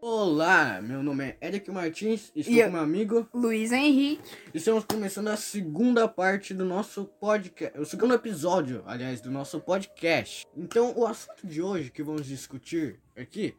Olá, 0.00 0.80
meu 0.80 1.02
nome 1.02 1.24
é 1.24 1.36
Eric 1.48 1.70
Martins, 1.72 2.30
estou 2.34 2.54
E 2.54 2.60
eu- 2.60 2.66
com 2.66 2.72
meu 2.74 2.82
amigo 2.82 3.28
Luiz 3.34 3.72
Henrique. 3.72 4.22
estamos 4.54 4.84
começando 4.84 5.28
a 5.28 5.36
segunda 5.36 6.06
parte 6.06 6.54
do 6.54 6.64
nosso 6.64 7.04
podcast, 7.20 7.78
o 7.78 7.84
segundo 7.84 8.14
episódio, 8.14 8.82
aliás, 8.86 9.20
do 9.20 9.30
nosso 9.30 9.60
podcast. 9.60 10.46
Então, 10.56 10.92
o 10.96 11.04
assunto 11.06 11.46
de 11.46 11.60
hoje 11.60 11.90
que 11.90 12.02
vamos 12.02 12.26
discutir 12.26 13.00
aqui 13.16 13.56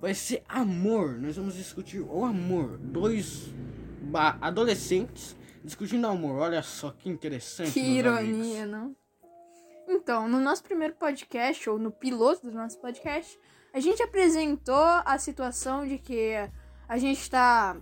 vai 0.00 0.14
ser 0.14 0.42
amor. 0.48 1.16
Nós 1.20 1.36
vamos 1.36 1.54
discutir 1.54 2.00
o 2.00 2.24
amor. 2.24 2.76
Dois 2.78 3.46
adolescentes 4.40 5.36
discutindo 5.64 6.06
amor. 6.08 6.40
Olha 6.40 6.62
só 6.62 6.90
que 6.90 7.08
interessante. 7.08 7.72
Que 7.72 7.80
ironia, 7.80 8.64
amigos. 8.64 8.70
não? 8.70 8.96
Então, 9.88 10.28
no 10.28 10.40
nosso 10.40 10.62
primeiro 10.64 10.94
podcast, 10.94 11.70
ou 11.70 11.78
no 11.78 11.90
piloto 11.90 12.42
do 12.50 12.52
nosso 12.52 12.78
podcast, 12.80 13.38
a 13.78 13.80
gente 13.80 14.02
apresentou 14.02 14.74
a 15.04 15.16
situação 15.18 15.86
de 15.86 15.98
que 15.98 16.34
a 16.88 16.98
gente 16.98 17.20
está 17.20 17.76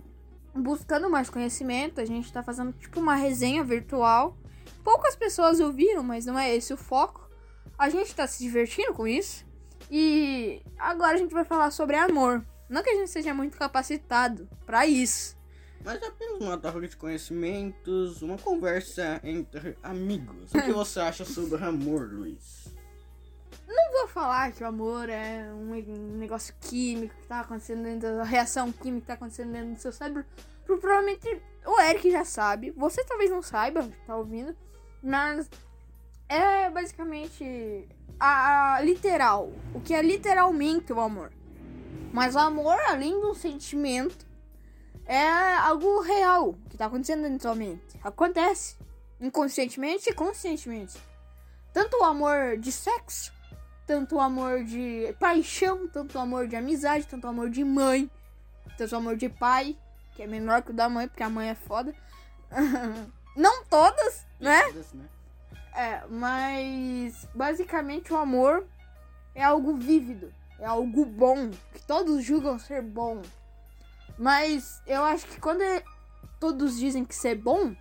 buscando 0.53 1.09
mais 1.09 1.27
conhecimento, 1.27 1.99
a 1.99 2.05
gente 2.05 2.25
está 2.25 2.43
fazendo 2.43 2.71
tipo 2.71 2.99
uma 2.99 3.15
resenha 3.15 3.63
virtual. 3.63 4.37
Poucas 4.83 5.15
pessoas 5.15 5.59
ouviram, 5.59 6.03
mas 6.03 6.23
não 6.27 6.37
é 6.37 6.55
esse 6.55 6.71
o 6.71 6.77
foco. 6.77 7.27
A 7.75 7.89
gente 7.89 8.09
está 8.09 8.27
se 8.27 8.43
divertindo 8.43 8.93
com 8.93 9.07
isso. 9.07 9.43
E 9.89 10.61
agora 10.77 11.15
a 11.15 11.17
gente 11.17 11.33
vai 11.33 11.43
falar 11.43 11.71
sobre 11.71 11.95
amor. 11.95 12.45
Não 12.69 12.83
que 12.83 12.91
a 12.91 12.95
gente 12.95 13.09
seja 13.09 13.33
muito 13.33 13.57
capacitado 13.57 14.47
para 14.67 14.85
isso. 14.85 15.35
Mas 15.83 15.99
é 15.99 16.05
apenas 16.05 16.39
uma 16.39 16.59
troca 16.59 16.87
de 16.87 16.95
conhecimentos, 16.95 18.21
uma 18.21 18.37
conversa 18.37 19.19
entre 19.23 19.75
amigos. 19.81 20.53
O 20.53 20.61
que 20.61 20.73
você 20.73 20.99
acha 20.99 21.25
sobre 21.25 21.63
amor, 21.63 22.13
Luiz? 22.13 22.76
Não 23.67 23.91
vou 23.91 24.07
falar 24.07 24.51
que 24.51 24.63
o 24.63 24.67
amor 24.67 25.09
é 25.09 25.51
um 25.53 26.17
negócio 26.17 26.53
químico 26.61 27.15
que 27.15 27.27
tá 27.27 27.41
acontecendo 27.41 27.83
dentro 27.83 28.15
da 28.15 28.23
reação 28.23 28.71
química 28.71 29.01
que 29.01 29.07
tá 29.07 29.13
acontecendo 29.13 29.51
dentro 29.51 29.73
do 29.73 29.79
seu 29.79 29.91
cérebro. 29.91 30.25
Porque 30.65 30.81
provavelmente 30.81 31.41
o 31.65 31.79
Eric 31.81 32.09
já 32.11 32.23
sabe. 32.25 32.71
Você 32.71 33.03
talvez 33.03 33.29
não 33.29 33.41
saiba, 33.41 33.87
tá 34.05 34.15
ouvindo. 34.15 34.55
Mas 35.03 35.49
é 36.29 36.69
basicamente 36.69 37.87
a, 38.19 38.75
a 38.75 38.81
literal. 38.81 39.51
O 39.73 39.81
que 39.81 39.93
é 39.93 40.01
literalmente 40.01 40.91
o 40.91 40.99
amor. 40.99 41.31
Mas 42.11 42.35
o 42.35 42.39
amor, 42.39 42.77
além 42.87 43.19
de 43.19 43.25
um 43.25 43.33
sentimento, 43.33 44.25
é 45.05 45.27
algo 45.57 46.01
real 46.01 46.55
que 46.69 46.77
tá 46.77 46.87
acontecendo 46.87 47.23
dentro 47.23 47.49
da 47.49 47.55
mente. 47.55 47.99
Acontece. 48.03 48.77
Inconscientemente 49.19 50.09
e 50.09 50.13
conscientemente. 50.13 50.97
Tanto 51.73 51.97
o 51.97 52.03
amor 52.03 52.57
de 52.57 52.71
sexo 52.71 53.36
tanto 53.87 54.19
amor 54.19 54.65
de 54.65 55.15
paixão, 55.17 55.87
tanto 55.87 56.19
amor 56.19 56.47
de 56.47 56.57
amizade, 56.57 57.07
tanto 57.07 57.25
amor 57.25 57.49
de 57.49 57.63
mãe, 57.63 58.11
tanto 58.77 58.95
amor 58.95 59.15
de 59.15 59.29
pai, 59.29 59.77
que 60.13 60.21
é 60.21 60.27
menor 60.27 60.61
que 60.61 60.71
o 60.71 60.73
da 60.73 60.89
mãe, 60.89 61.07
porque 61.07 61.23
a 61.23 61.29
mãe 61.29 61.49
é 61.49 61.55
foda. 61.55 61.95
Não 63.35 63.63
todas, 63.65 64.27
né? 64.39 64.61
Todas, 64.63 64.93
né? 64.93 65.05
É, 65.73 66.03
mas 66.09 67.27
basicamente 67.33 68.11
o 68.11 68.17
amor 68.17 68.67
é 69.33 69.43
algo 69.43 69.77
vívido, 69.77 70.33
é 70.59 70.65
algo 70.65 71.05
bom, 71.05 71.49
que 71.73 71.81
todos 71.87 72.23
julgam 72.23 72.59
ser 72.59 72.81
bom. 72.81 73.21
Mas 74.17 74.81
eu 74.85 75.03
acho 75.03 75.27
que 75.27 75.39
quando 75.39 75.61
é- 75.61 75.83
todos 76.39 76.77
dizem 76.77 77.05
que 77.05 77.15
ser 77.15 77.35
bom, 77.35 77.75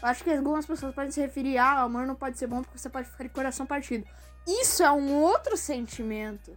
eu 0.00 0.08
acho 0.08 0.22
que 0.22 0.30
algumas 0.30 0.66
pessoas 0.66 0.94
podem 0.94 1.10
se 1.10 1.20
referir 1.20 1.58
a 1.58 1.64
ah, 1.64 1.82
amor 1.82 2.06
não 2.06 2.14
pode 2.14 2.38
ser 2.38 2.46
bom 2.46 2.62
porque 2.62 2.78
você 2.78 2.88
pode 2.88 3.08
ficar 3.08 3.24
de 3.24 3.30
coração 3.30 3.66
partido. 3.66 4.06
Isso 4.46 4.82
é 4.82 4.90
um 4.90 5.14
outro 5.14 5.56
sentimento 5.56 6.56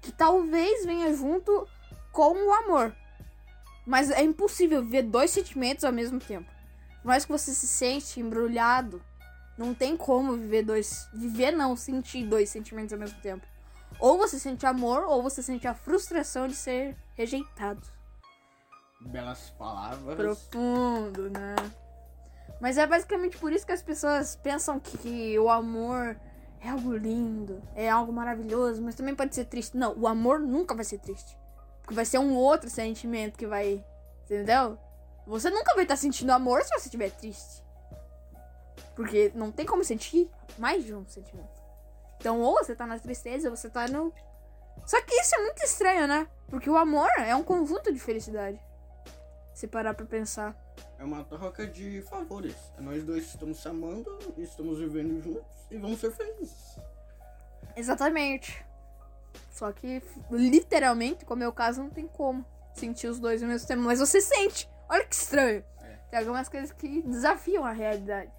que 0.00 0.12
talvez 0.12 0.84
venha 0.84 1.14
junto 1.14 1.68
com 2.12 2.34
o 2.34 2.52
amor. 2.52 2.94
Mas 3.86 4.10
é 4.10 4.22
impossível 4.22 4.84
ver 4.84 5.02
dois 5.02 5.30
sentimentos 5.30 5.84
ao 5.84 5.92
mesmo 5.92 6.18
tempo. 6.18 6.50
Por 7.00 7.08
mais 7.08 7.24
que 7.24 7.32
você 7.32 7.54
se 7.54 7.66
sente 7.66 8.20
embrulhado, 8.20 9.02
não 9.56 9.74
tem 9.74 9.96
como 9.96 10.36
viver 10.36 10.62
dois. 10.62 11.08
Viver 11.12 11.52
não, 11.52 11.76
sentir 11.76 12.26
dois 12.26 12.50
sentimentos 12.50 12.92
ao 12.92 12.98
mesmo 12.98 13.20
tempo. 13.20 13.46
Ou 13.98 14.18
você 14.18 14.38
sente 14.38 14.66
amor, 14.66 15.04
ou 15.04 15.22
você 15.22 15.42
sente 15.42 15.66
a 15.66 15.74
frustração 15.74 16.46
de 16.46 16.54
ser 16.54 16.96
rejeitado. 17.14 17.82
Belas 19.00 19.50
palavras. 19.50 20.16
Profundo, 20.16 21.30
né? 21.30 21.54
Mas 22.60 22.76
é 22.76 22.86
basicamente 22.86 23.36
por 23.38 23.52
isso 23.52 23.64
que 23.64 23.72
as 23.72 23.82
pessoas 23.82 24.36
pensam 24.36 24.80
que 24.80 25.38
o 25.38 25.48
amor 25.48 26.16
é 26.60 26.70
algo 26.70 26.96
lindo, 26.96 27.62
é 27.74 27.88
algo 27.88 28.12
maravilhoso, 28.12 28.82
mas 28.82 28.94
também 28.94 29.14
pode 29.14 29.34
ser 29.34 29.44
triste. 29.44 29.76
Não, 29.76 29.96
o 29.96 30.06
amor 30.06 30.40
nunca 30.40 30.74
vai 30.74 30.84
ser 30.84 30.98
triste. 30.98 31.36
Porque 31.80 31.94
vai 31.94 32.04
ser 32.04 32.18
um 32.18 32.34
outro 32.34 32.68
sentimento 32.68 33.38
que 33.38 33.46
vai. 33.46 33.84
Entendeu? 34.24 34.78
Você 35.26 35.50
nunca 35.50 35.74
vai 35.74 35.84
estar 35.84 35.96
sentindo 35.96 36.30
amor 36.30 36.62
se 36.62 36.70
você 36.70 36.86
estiver 36.86 37.10
triste. 37.10 37.62
Porque 38.94 39.30
não 39.34 39.52
tem 39.52 39.64
como 39.64 39.84
sentir 39.84 40.30
mais 40.58 40.84
de 40.84 40.94
um 40.94 41.06
sentimento. 41.06 41.58
Então, 42.18 42.40
ou 42.40 42.54
você 42.54 42.74
tá 42.74 42.86
na 42.86 42.98
tristeza, 42.98 43.48
ou 43.48 43.56
você 43.56 43.70
tá 43.70 43.86
no. 43.86 44.12
Só 44.86 45.00
que 45.02 45.14
isso 45.14 45.34
é 45.34 45.38
muito 45.38 45.62
estranho, 45.64 46.06
né? 46.06 46.26
Porque 46.48 46.68
o 46.68 46.76
amor 46.76 47.08
é 47.18 47.34
um 47.34 47.44
conjunto 47.44 47.92
de 47.92 48.00
felicidade. 48.00 48.60
Se 49.54 49.66
parar 49.66 49.94
pra 49.94 50.06
pensar. 50.06 50.56
É 50.98 51.04
uma 51.04 51.24
troca 51.24 51.66
de 51.66 52.02
favores. 52.02 52.56
Nós 52.78 53.04
dois 53.04 53.24
estamos 53.24 53.60
se 53.60 53.68
amando, 53.68 54.18
estamos 54.36 54.78
vivendo 54.78 55.22
juntos 55.22 55.66
e 55.70 55.76
vamos 55.76 56.00
ser 56.00 56.10
felizes. 56.12 56.78
Exatamente. 57.76 58.64
Só 59.50 59.72
que, 59.72 60.02
literalmente, 60.30 61.24
como 61.24 61.42
é 61.42 61.48
o 61.48 61.52
caso, 61.52 61.82
não 61.82 61.90
tem 61.90 62.06
como 62.06 62.44
sentir 62.74 63.08
os 63.08 63.18
dois 63.18 63.42
ao 63.42 63.48
mesmo 63.48 63.66
tempo. 63.66 63.82
Mas 63.82 63.98
você 63.98 64.20
sente. 64.20 64.68
Olha 64.88 65.04
que 65.04 65.14
estranho. 65.14 65.64
É. 65.82 65.96
Tem 66.10 66.18
algumas 66.20 66.48
coisas 66.48 66.72
que 66.72 67.02
desafiam 67.02 67.64
a 67.64 67.72
realidade. 67.72 68.32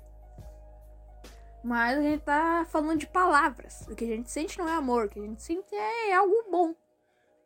Mas 1.64 1.98
a 1.98 2.02
gente 2.02 2.24
tá 2.24 2.66
falando 2.70 3.00
de 3.00 3.08
palavras. 3.08 3.86
O 3.90 3.96
que 3.96 4.06
a 4.06 4.08
gente 4.08 4.32
sente 4.32 4.58
não 4.58 4.68
é 4.68 4.74
amor. 4.74 5.06
O 5.06 5.10
que 5.10 5.20
a 5.20 5.24
gente 5.24 5.42
sente 5.42 5.76
é 5.76 6.14
algo 6.14 6.46
bom. 6.50 6.74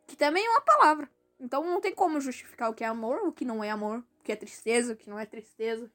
Que 0.06 0.16
também 0.16 0.46
é 0.46 0.50
uma 0.50 0.60
palavra. 0.60 1.08
Então 1.40 1.64
não 1.64 1.80
tem 1.80 1.94
como 1.94 2.20
justificar 2.20 2.70
o 2.70 2.74
que 2.74 2.84
é 2.84 2.86
amor, 2.86 3.18
o 3.26 3.32
que 3.32 3.44
não 3.44 3.62
é 3.62 3.70
amor. 3.70 4.04
O 4.24 4.26
que 4.26 4.32
é 4.32 4.36
tristeza, 4.36 4.94
o 4.94 4.96
que 4.96 5.10
não 5.10 5.18
é 5.18 5.26
tristeza. 5.26 5.92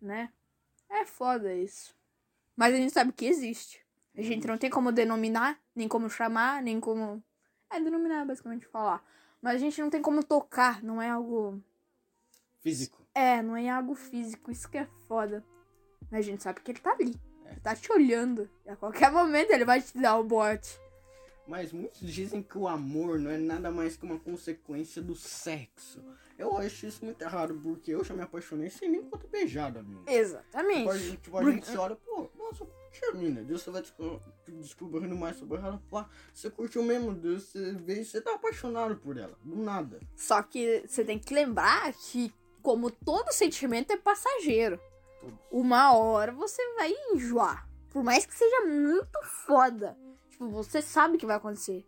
Né? 0.00 0.32
É 0.88 1.04
foda 1.04 1.52
isso. 1.52 1.94
Mas 2.56 2.72
a 2.72 2.78
gente 2.78 2.90
sabe 2.90 3.12
que 3.12 3.26
existe. 3.26 3.84
A 4.16 4.22
gente 4.22 4.46
não 4.46 4.56
tem 4.56 4.70
como 4.70 4.90
denominar, 4.90 5.60
nem 5.76 5.86
como 5.86 6.08
chamar, 6.08 6.62
nem 6.62 6.80
como. 6.80 7.22
É, 7.68 7.78
denominar 7.78 8.22
é 8.22 8.24
basicamente 8.24 8.64
falar. 8.64 9.04
Mas 9.42 9.56
a 9.56 9.58
gente 9.58 9.78
não 9.78 9.90
tem 9.90 10.00
como 10.00 10.24
tocar, 10.24 10.82
não 10.82 11.02
é 11.02 11.10
algo. 11.10 11.62
Físico. 12.62 13.06
É, 13.14 13.42
não 13.42 13.54
é 13.54 13.68
algo 13.68 13.94
físico, 13.94 14.50
isso 14.50 14.70
que 14.70 14.78
é 14.78 14.88
foda. 15.06 15.44
Mas 16.10 16.20
a 16.20 16.30
gente 16.30 16.42
sabe 16.42 16.62
que 16.62 16.70
ele 16.70 16.80
tá 16.80 16.92
ali. 16.92 17.14
Ele 17.44 17.60
tá 17.60 17.76
te 17.76 17.92
olhando. 17.92 18.48
E 18.64 18.70
a 18.70 18.76
qualquer 18.76 19.12
momento 19.12 19.50
ele 19.50 19.66
vai 19.66 19.82
te 19.82 19.98
dar 19.98 20.16
o 20.16 20.24
bote. 20.24 20.80
Mas 21.46 21.72
muitos 21.72 22.00
dizem 22.00 22.42
que 22.42 22.56
o 22.56 22.66
amor 22.66 23.18
não 23.18 23.30
é 23.30 23.36
nada 23.36 23.70
mais 23.70 23.96
que 23.96 24.04
uma 24.04 24.18
consequência 24.18 25.02
do 25.02 25.14
sexo. 25.14 26.02
Eu 26.38 26.56
acho 26.56 26.86
isso 26.86 27.04
muito 27.04 27.20
errado, 27.22 27.54
porque 27.62 27.90
eu 27.92 28.02
já 28.02 28.14
me 28.14 28.22
apaixonei 28.22 28.70
sem 28.70 28.88
nem 28.90 29.02
quanto 29.02 29.28
beijado, 29.28 29.78
amigo. 29.78 29.98
Tipo, 30.00 30.10
a 30.10 30.14
Exatamente. 30.14 30.98
gente, 30.98 31.16
tipo, 31.18 31.36
a 31.38 31.44
gente 31.50 31.66
se 31.66 31.76
olha, 31.76 31.94
pô, 31.96 32.28
nossa, 32.36 32.62
eu 32.64 32.66
curti 32.66 33.04
a 33.04 33.12
mina. 33.12 33.42
Deus, 33.42 33.62
você 33.62 33.70
vai 33.70 33.82
desco- 33.82 34.22
descobrindo 34.48 35.14
mais 35.14 35.36
sobre 35.36 35.58
ela. 35.58 35.80
Pá, 35.90 36.08
você 36.32 36.50
curtiu 36.50 36.82
mesmo, 36.82 37.12
Deus, 37.14 37.44
você 37.44 37.72
vê 37.72 38.02
você 38.04 38.20
tá 38.20 38.34
apaixonado 38.34 38.96
por 38.96 39.16
ela. 39.18 39.38
Do 39.44 39.54
nada. 39.54 40.00
Só 40.16 40.42
que 40.42 40.82
você 40.88 41.04
tem 41.04 41.18
que 41.18 41.32
lembrar 41.34 41.92
que, 41.92 42.32
como 42.62 42.90
todo 42.90 43.30
sentimento 43.32 43.92
é 43.92 43.96
passageiro, 43.98 44.80
Todos. 45.20 45.36
uma 45.52 45.94
hora 45.96 46.32
você 46.32 46.62
vai 46.74 46.92
enjoar. 47.12 47.68
Por 47.90 48.02
mais 48.02 48.26
que 48.26 48.34
seja 48.34 48.62
muito 48.66 49.22
foda. 49.46 49.96
Tipo, 50.34 50.48
você 50.48 50.82
sabe 50.82 51.16
que 51.16 51.24
vai 51.24 51.36
acontecer. 51.36 51.86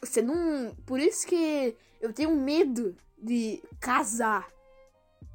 Você 0.00 0.20
não. 0.20 0.74
Por 0.84 0.98
isso 0.98 1.24
que 1.24 1.76
eu 2.00 2.12
tenho 2.12 2.34
medo 2.34 2.96
de 3.16 3.62
casar. 3.78 4.48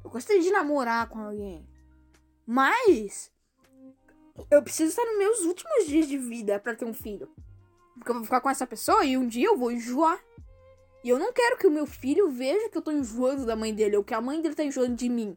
Eu 0.04 0.10
gostaria 0.10 0.42
de 0.42 0.50
namorar 0.50 1.08
com 1.08 1.18
alguém. 1.18 1.66
Mas. 2.46 3.32
Eu 4.50 4.62
preciso 4.62 4.90
estar 4.90 5.04
nos 5.04 5.16
meus 5.16 5.40
últimos 5.40 5.86
dias 5.86 6.06
de 6.06 6.18
vida 6.18 6.58
pra 6.60 6.74
ter 6.74 6.84
um 6.84 6.92
filho. 6.92 7.26
Porque 7.94 8.10
eu 8.10 8.16
vou 8.16 8.24
ficar 8.24 8.42
com 8.42 8.50
essa 8.50 8.66
pessoa 8.66 9.02
e 9.02 9.16
um 9.16 9.26
dia 9.26 9.46
eu 9.46 9.56
vou 9.56 9.72
enjoar. 9.72 10.22
E 11.02 11.08
eu 11.08 11.18
não 11.18 11.32
quero 11.32 11.56
que 11.56 11.66
o 11.66 11.70
meu 11.70 11.86
filho 11.86 12.30
veja 12.30 12.68
que 12.68 12.76
eu 12.76 12.82
tô 12.82 12.90
enjoando 12.90 13.46
da 13.46 13.56
mãe 13.56 13.74
dele, 13.74 13.96
ou 13.96 14.04
que 14.04 14.12
a 14.12 14.20
mãe 14.20 14.42
dele 14.42 14.54
tá 14.54 14.62
enjoando 14.62 14.94
de 14.94 15.08
mim. 15.08 15.36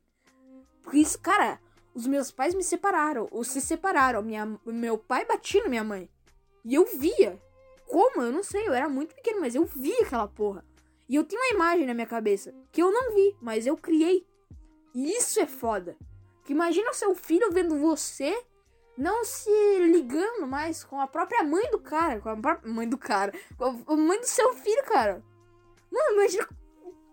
Porque 0.81 0.97
isso, 0.97 1.18
cara, 1.19 1.62
os 1.94 2.06
meus 2.06 2.30
pais 2.30 2.53
me 2.53 2.63
separaram, 2.63 3.27
ou 3.31 3.44
se 3.45 3.62
separaram. 3.62 4.21
Minha, 4.21 4.59
meu 4.65 4.97
pai 4.97 5.25
batia 5.25 5.63
na 5.63 5.69
minha 5.69 5.83
mãe. 5.83 6.09
E 6.65 6.75
eu 6.75 6.86
via. 6.86 7.42
Como? 7.88 8.21
Eu 8.21 8.31
não 8.31 8.44
sei, 8.44 8.68
eu 8.68 8.74
era 8.74 8.89
muito 8.89 9.15
pequeno, 9.15 9.42
mas 9.42 9.56
eu 9.56 9.65
via 9.65 10.01
aquela 10.01 10.27
porra. 10.27 10.65
E 11.07 11.15
eu 11.15 11.24
tenho 11.24 11.42
uma 11.42 11.54
imagem 11.54 11.86
na 11.86 11.94
minha 11.94 12.07
cabeça 12.07 12.54
que 12.71 12.81
eu 12.81 12.92
não 12.92 13.13
vi, 13.13 13.36
mas 13.42 13.68
eu 13.68 13.77
criei. 13.77 14.25
E 14.94 15.12
isso 15.18 15.39
é 15.39 15.45
foda. 15.45 15.98
Que 16.44 16.54
imagina 16.54 16.92
o 16.92 16.94
seu 16.94 17.13
filho 17.15 17.51
vendo 17.51 17.77
você 17.77 18.36
não 18.98 19.24
se 19.24 19.50
ligando 19.80 20.45
mais 20.48 20.83
com 20.83 21.00
a 21.00 21.07
própria 21.07 21.44
mãe 21.44 21.69
do 21.71 21.80
cara, 21.80 22.19
com 22.21 22.30
a 22.30 22.38
própria 22.38 22.71
mãe 22.71 22.88
do 22.88 22.98
cara, 22.98 23.33
com 23.57 23.94
a 23.94 23.95
mãe 23.95 24.19
do 24.19 24.27
seu 24.27 24.54
filho, 24.54 24.83
cara. 24.83 25.24
Mano, 25.92 26.13
imagina, 26.13 26.48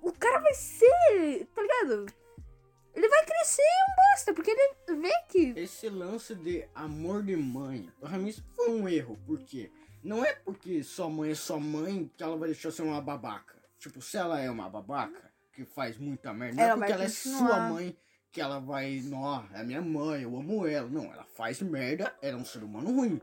o 0.03 0.13
cara 0.13 0.39
vai 0.41 0.55
ser, 0.55 1.47
tá 1.55 1.63
ligado? 1.63 2.07
Ele 2.95 3.09
vai 3.09 3.25
crescer 3.25 3.63
um 3.63 3.95
bosta, 3.97 4.35
porque 4.35 4.51
ele 4.51 4.75
vê 5.01 5.13
que. 5.29 5.59
Esse 5.59 5.89
lance 5.89 6.35
de 6.35 6.69
amor 6.75 7.23
de 7.23 7.37
mãe, 7.37 7.89
pra 7.99 8.19
mim 8.19 8.29
isso 8.29 8.45
foi 8.55 8.71
um 8.71 8.89
erro, 8.89 9.19
porque 9.27 9.71
não 10.03 10.25
é 10.25 10.35
porque 10.35 10.83
sua 10.83 11.09
mãe 11.09 11.31
é 11.31 11.35
sua 11.35 11.59
mãe 11.59 12.11
que 12.17 12.23
ela 12.23 12.37
vai 12.37 12.49
deixar 12.49 12.71
ser 12.71 12.83
uma 12.83 13.01
babaca. 13.01 13.61
Tipo, 13.79 14.01
se 14.03 14.17
ela 14.17 14.41
é 14.41 14.51
uma 14.51 14.69
babaca, 14.69 15.31
que 15.53 15.65
faz 15.65 15.99
muita 15.99 16.33
merda, 16.33 16.57
não 16.57 16.63
Ela 16.63 16.73
é 16.73 16.77
porque 16.77 16.93
ela 16.93 17.05
é 17.05 17.09
sua 17.09 17.61
mãe 17.69 17.97
que 18.33 18.41
ela 18.41 18.61
vai, 18.61 19.01
nó, 19.05 19.43
é 19.53 19.65
minha 19.65 19.83
mãe, 19.83 20.23
eu 20.23 20.37
amo 20.37 20.67
ela. 20.67 20.89
Não, 20.89 21.05
ela 21.13 21.25
faz 21.25 21.61
merda, 21.61 22.15
ela 22.23 22.39
é 22.39 22.41
um 22.41 22.45
ser 22.45 22.63
humano 22.63 22.95
ruim. 22.95 23.21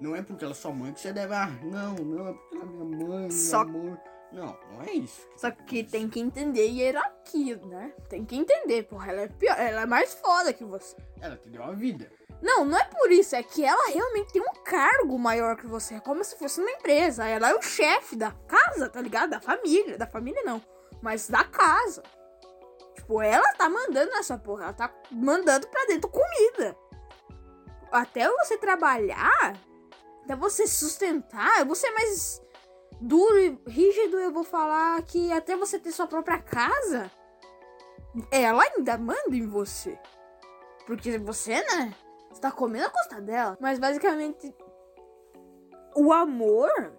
Não 0.00 0.16
é 0.16 0.22
porque 0.22 0.42
ela 0.44 0.52
é 0.54 0.56
sua 0.56 0.72
mãe 0.72 0.92
que 0.92 1.00
você 1.00 1.12
deve, 1.12 1.34
ah, 1.34 1.50
não, 1.62 1.94
não, 1.96 2.28
é 2.28 2.32
porque 2.32 2.56
ela 2.56 2.64
é 2.64 2.84
minha 2.84 3.08
mãe, 3.08 3.20
meu 3.22 3.30
Só- 3.30 3.60
amor. 3.60 4.00
Não, 4.32 4.56
não 4.72 4.82
é 4.82 4.92
isso. 4.92 5.26
Só 5.36 5.50
que 5.50 5.82
tem 5.82 6.08
que 6.08 6.20
entender 6.20 6.66
hierarquia, 6.66 7.56
né? 7.66 7.92
Tem 8.08 8.24
que 8.24 8.36
entender, 8.36 8.84
porra, 8.84 9.10
ela 9.10 9.22
é 9.22 9.28
pior, 9.28 9.58
ela 9.58 9.82
é 9.82 9.86
mais 9.86 10.14
foda 10.14 10.52
que 10.52 10.64
você. 10.64 10.96
Ela 11.20 11.36
te 11.36 11.48
deu 11.48 11.62
a 11.62 11.72
vida. 11.72 12.10
Não, 12.40 12.64
não 12.64 12.78
é 12.78 12.84
por 12.84 13.10
isso, 13.10 13.36
é 13.36 13.42
que 13.42 13.64
ela 13.64 13.88
realmente 13.88 14.32
tem 14.32 14.40
um 14.40 14.62
cargo 14.64 15.18
maior 15.18 15.56
que 15.56 15.66
você. 15.66 15.94
É 15.94 16.00
como 16.00 16.24
se 16.24 16.36
fosse 16.38 16.60
uma 16.60 16.70
empresa. 16.70 17.26
Ela 17.26 17.50
é 17.50 17.54
o 17.54 17.62
chefe 17.62 18.16
da 18.16 18.32
casa, 18.46 18.88
tá 18.88 19.00
ligado? 19.00 19.30
Da 19.30 19.40
família. 19.40 19.98
Da 19.98 20.06
família 20.06 20.42
não, 20.44 20.62
mas 21.02 21.28
da 21.28 21.44
casa. 21.44 22.02
Tipo, 22.94 23.20
ela 23.20 23.52
tá 23.54 23.68
mandando 23.68 24.10
nessa 24.12 24.38
porra. 24.38 24.64
Ela 24.64 24.72
tá 24.72 24.94
mandando 25.10 25.66
pra 25.68 25.84
dentro 25.86 26.08
comida. 26.08 26.76
Até 27.92 28.30
você 28.30 28.56
trabalhar, 28.56 29.54
até 30.22 30.36
você 30.36 30.66
sustentar, 30.66 31.64
vou 31.66 31.74
ser 31.74 31.90
mais 31.90 32.40
duro 33.00 33.38
e 33.38 33.58
rígido. 33.66 34.18
Eu 34.18 34.32
vou 34.32 34.44
falar 34.44 35.00
que 35.02 35.32
até 35.32 35.56
você 35.56 35.78
ter 35.78 35.92
sua 35.92 36.06
própria 36.06 36.38
casa, 36.38 37.10
ela 38.30 38.62
ainda 38.62 38.98
manda 38.98 39.34
em 39.34 39.46
você. 39.46 39.98
Porque 40.86 41.18
você, 41.18 41.54
né? 41.62 41.94
Você 42.30 42.40
tá 42.40 42.50
comendo 42.50 42.86
a 42.86 42.90
costa 42.90 43.20
dela. 43.20 43.56
Mas 43.60 43.78
basicamente, 43.78 44.54
o 45.96 46.12
amor. 46.12 46.92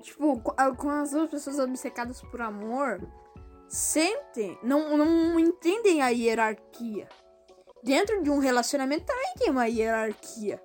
Tipo, 0.00 0.40
quando 0.40 1.02
as 1.02 1.12
duas 1.12 1.30
pessoas 1.30 1.58
obcecadas 1.60 2.20
por 2.22 2.40
amor 2.40 3.00
sentem, 3.68 4.58
não, 4.62 4.96
não 4.96 5.38
entendem 5.38 6.02
a 6.02 6.08
hierarquia. 6.08 7.08
Dentro 7.82 8.22
de 8.22 8.30
um 8.30 8.38
relacionamento 8.38 9.06
também 9.06 9.34
tem 9.38 9.50
uma 9.50 9.66
hierarquia. 9.66 10.62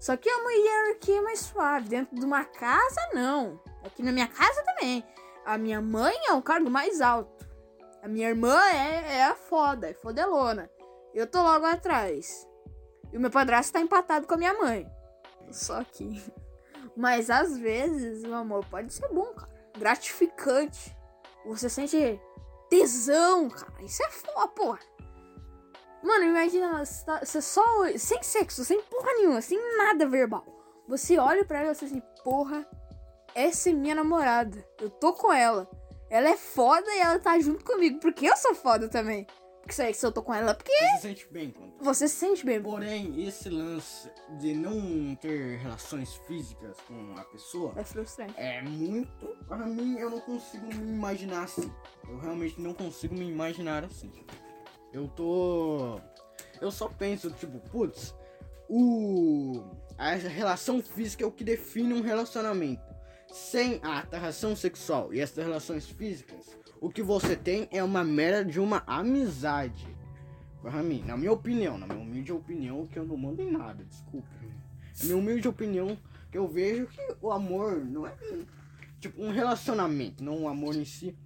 Só 0.00 0.16
que 0.16 0.30
é 0.30 0.34
uma 0.34 0.52
hierarquia 0.52 1.20
mais 1.20 1.40
suave. 1.40 1.90
Dentro 1.90 2.16
de 2.16 2.24
uma 2.24 2.42
casa, 2.42 3.00
não. 3.12 3.60
Aqui 3.84 4.02
na 4.02 4.10
minha 4.10 4.26
casa 4.26 4.62
também. 4.64 5.04
A 5.44 5.58
minha 5.58 5.80
mãe 5.80 6.14
é 6.26 6.32
o 6.32 6.42
cargo 6.42 6.70
mais 6.70 7.02
alto. 7.02 7.46
A 8.02 8.08
minha 8.08 8.30
irmã 8.30 8.58
é, 8.68 9.18
é 9.18 9.24
a 9.24 9.34
foda, 9.34 9.90
é 9.90 9.94
fodelona. 9.94 10.70
Eu 11.12 11.26
tô 11.26 11.42
logo 11.42 11.66
atrás. 11.66 12.48
E 13.12 13.16
o 13.16 13.20
meu 13.20 13.30
padrasto 13.30 13.74
tá 13.74 13.80
empatado 13.80 14.26
com 14.26 14.34
a 14.34 14.38
minha 14.38 14.54
mãe. 14.54 14.90
Só 15.50 15.84
que. 15.84 16.22
Mas 16.96 17.28
às 17.28 17.58
vezes 17.58 18.24
o 18.24 18.32
amor 18.34 18.64
pode 18.66 18.92
ser 18.92 19.08
bom, 19.08 19.34
cara. 19.34 19.52
Gratificante. 19.78 20.96
Você 21.44 21.68
sente 21.68 22.20
tesão, 22.70 23.50
cara. 23.50 23.82
Isso 23.82 24.02
é 24.02 24.10
foda, 24.10 24.48
porra. 24.48 24.80
Mano, 26.02 26.24
imagina, 26.24 26.84
você, 26.84 27.04
tá- 27.04 27.20
você 27.24 27.40
só. 27.42 27.62
Sem 27.98 28.22
sexo, 28.22 28.64
sem 28.64 28.80
porra 28.82 29.12
nenhuma, 29.14 29.40
sem 29.42 29.58
nada 29.76 30.06
verbal. 30.08 30.44
Você 30.88 31.18
olha 31.18 31.44
pra 31.44 31.60
ela 31.60 31.72
e 31.72 31.74
você 31.74 31.84
assim, 31.84 32.02
porra, 32.24 32.66
essa 33.34 33.70
é 33.70 33.72
minha 33.72 33.94
namorada. 33.94 34.64
Eu 34.80 34.90
tô 34.90 35.12
com 35.12 35.32
ela. 35.32 35.70
Ela 36.08 36.30
é 36.30 36.36
foda 36.36 36.90
e 36.92 36.98
ela 36.98 37.18
tá 37.18 37.38
junto 37.38 37.64
comigo. 37.64 38.00
Porque 38.00 38.26
eu 38.26 38.36
sou 38.36 38.54
foda 38.54 38.88
também. 38.88 39.26
Porque 39.60 39.74
se 39.74 39.92
se 39.92 40.04
eu 40.04 40.10
tô 40.10 40.22
com 40.22 40.34
ela, 40.34 40.50
é 40.50 40.54
porque 40.54 40.72
Você 40.72 40.96
se 40.96 41.02
sente 41.02 41.28
bem 41.30 41.50
quando 41.52 41.70
você 41.80 42.08
se 42.08 42.16
sente 42.16 42.44
bem. 42.44 42.60
Porém, 42.60 43.24
esse 43.28 43.48
lance 43.48 44.10
de 44.38 44.52
não 44.54 45.14
ter 45.16 45.58
relações 45.58 46.14
físicas 46.26 46.76
com 46.88 47.14
a 47.16 47.22
pessoa 47.24 47.72
É 47.76 47.84
frustrante. 47.84 48.34
é 48.36 48.60
muito. 48.62 49.26
Pra 49.46 49.58
mim, 49.58 49.96
eu 49.98 50.10
não 50.10 50.20
consigo 50.20 50.66
me 50.66 50.74
imaginar 50.74 51.44
assim. 51.44 51.72
Eu 52.08 52.18
realmente 52.18 52.60
não 52.60 52.74
consigo 52.74 53.14
me 53.14 53.28
imaginar 53.30 53.84
assim. 53.84 54.10
Eu 54.92 55.08
tô. 55.08 56.00
Eu 56.60 56.70
só 56.70 56.88
penso, 56.88 57.30
tipo, 57.30 57.58
putz, 57.70 58.14
o. 58.68 59.64
A 59.96 60.14
relação 60.14 60.82
física 60.82 61.24
é 61.24 61.26
o 61.26 61.32
que 61.32 61.44
define 61.44 61.92
um 61.92 62.00
relacionamento. 62.00 62.82
Sem 63.30 63.78
a 63.82 63.98
atração 63.98 64.56
sexual 64.56 65.12
e 65.12 65.20
essas 65.20 65.44
relações 65.44 65.86
físicas, 65.86 66.56
o 66.80 66.88
que 66.88 67.02
você 67.02 67.36
tem 67.36 67.68
é 67.70 67.82
uma 67.84 68.02
mera 68.02 68.44
de 68.44 68.58
uma 68.58 68.82
amizade. 68.86 69.86
Pra 70.62 70.82
mim, 70.82 71.02
na 71.06 71.16
minha 71.16 71.32
opinião, 71.32 71.78
na 71.78 71.86
minha 71.86 72.00
humilde 72.00 72.32
opinião, 72.32 72.86
que 72.86 72.98
eu 72.98 73.04
não 73.04 73.16
mando 73.16 73.40
em 73.40 73.50
nada, 73.50 73.84
desculpa. 73.84 74.28
Na 74.98 75.04
minha 75.04 75.16
humilde 75.16 75.48
opinião, 75.48 75.96
que 76.30 76.38
eu 76.38 76.48
vejo 76.48 76.86
que 76.86 77.16
o 77.20 77.30
amor 77.30 77.84
não 77.84 78.06
é 78.06 78.14
tipo 78.98 79.22
um 79.22 79.30
relacionamento, 79.30 80.22
não 80.22 80.42
um 80.42 80.48
amor 80.48 80.74
em 80.74 80.84
si. 80.84 81.16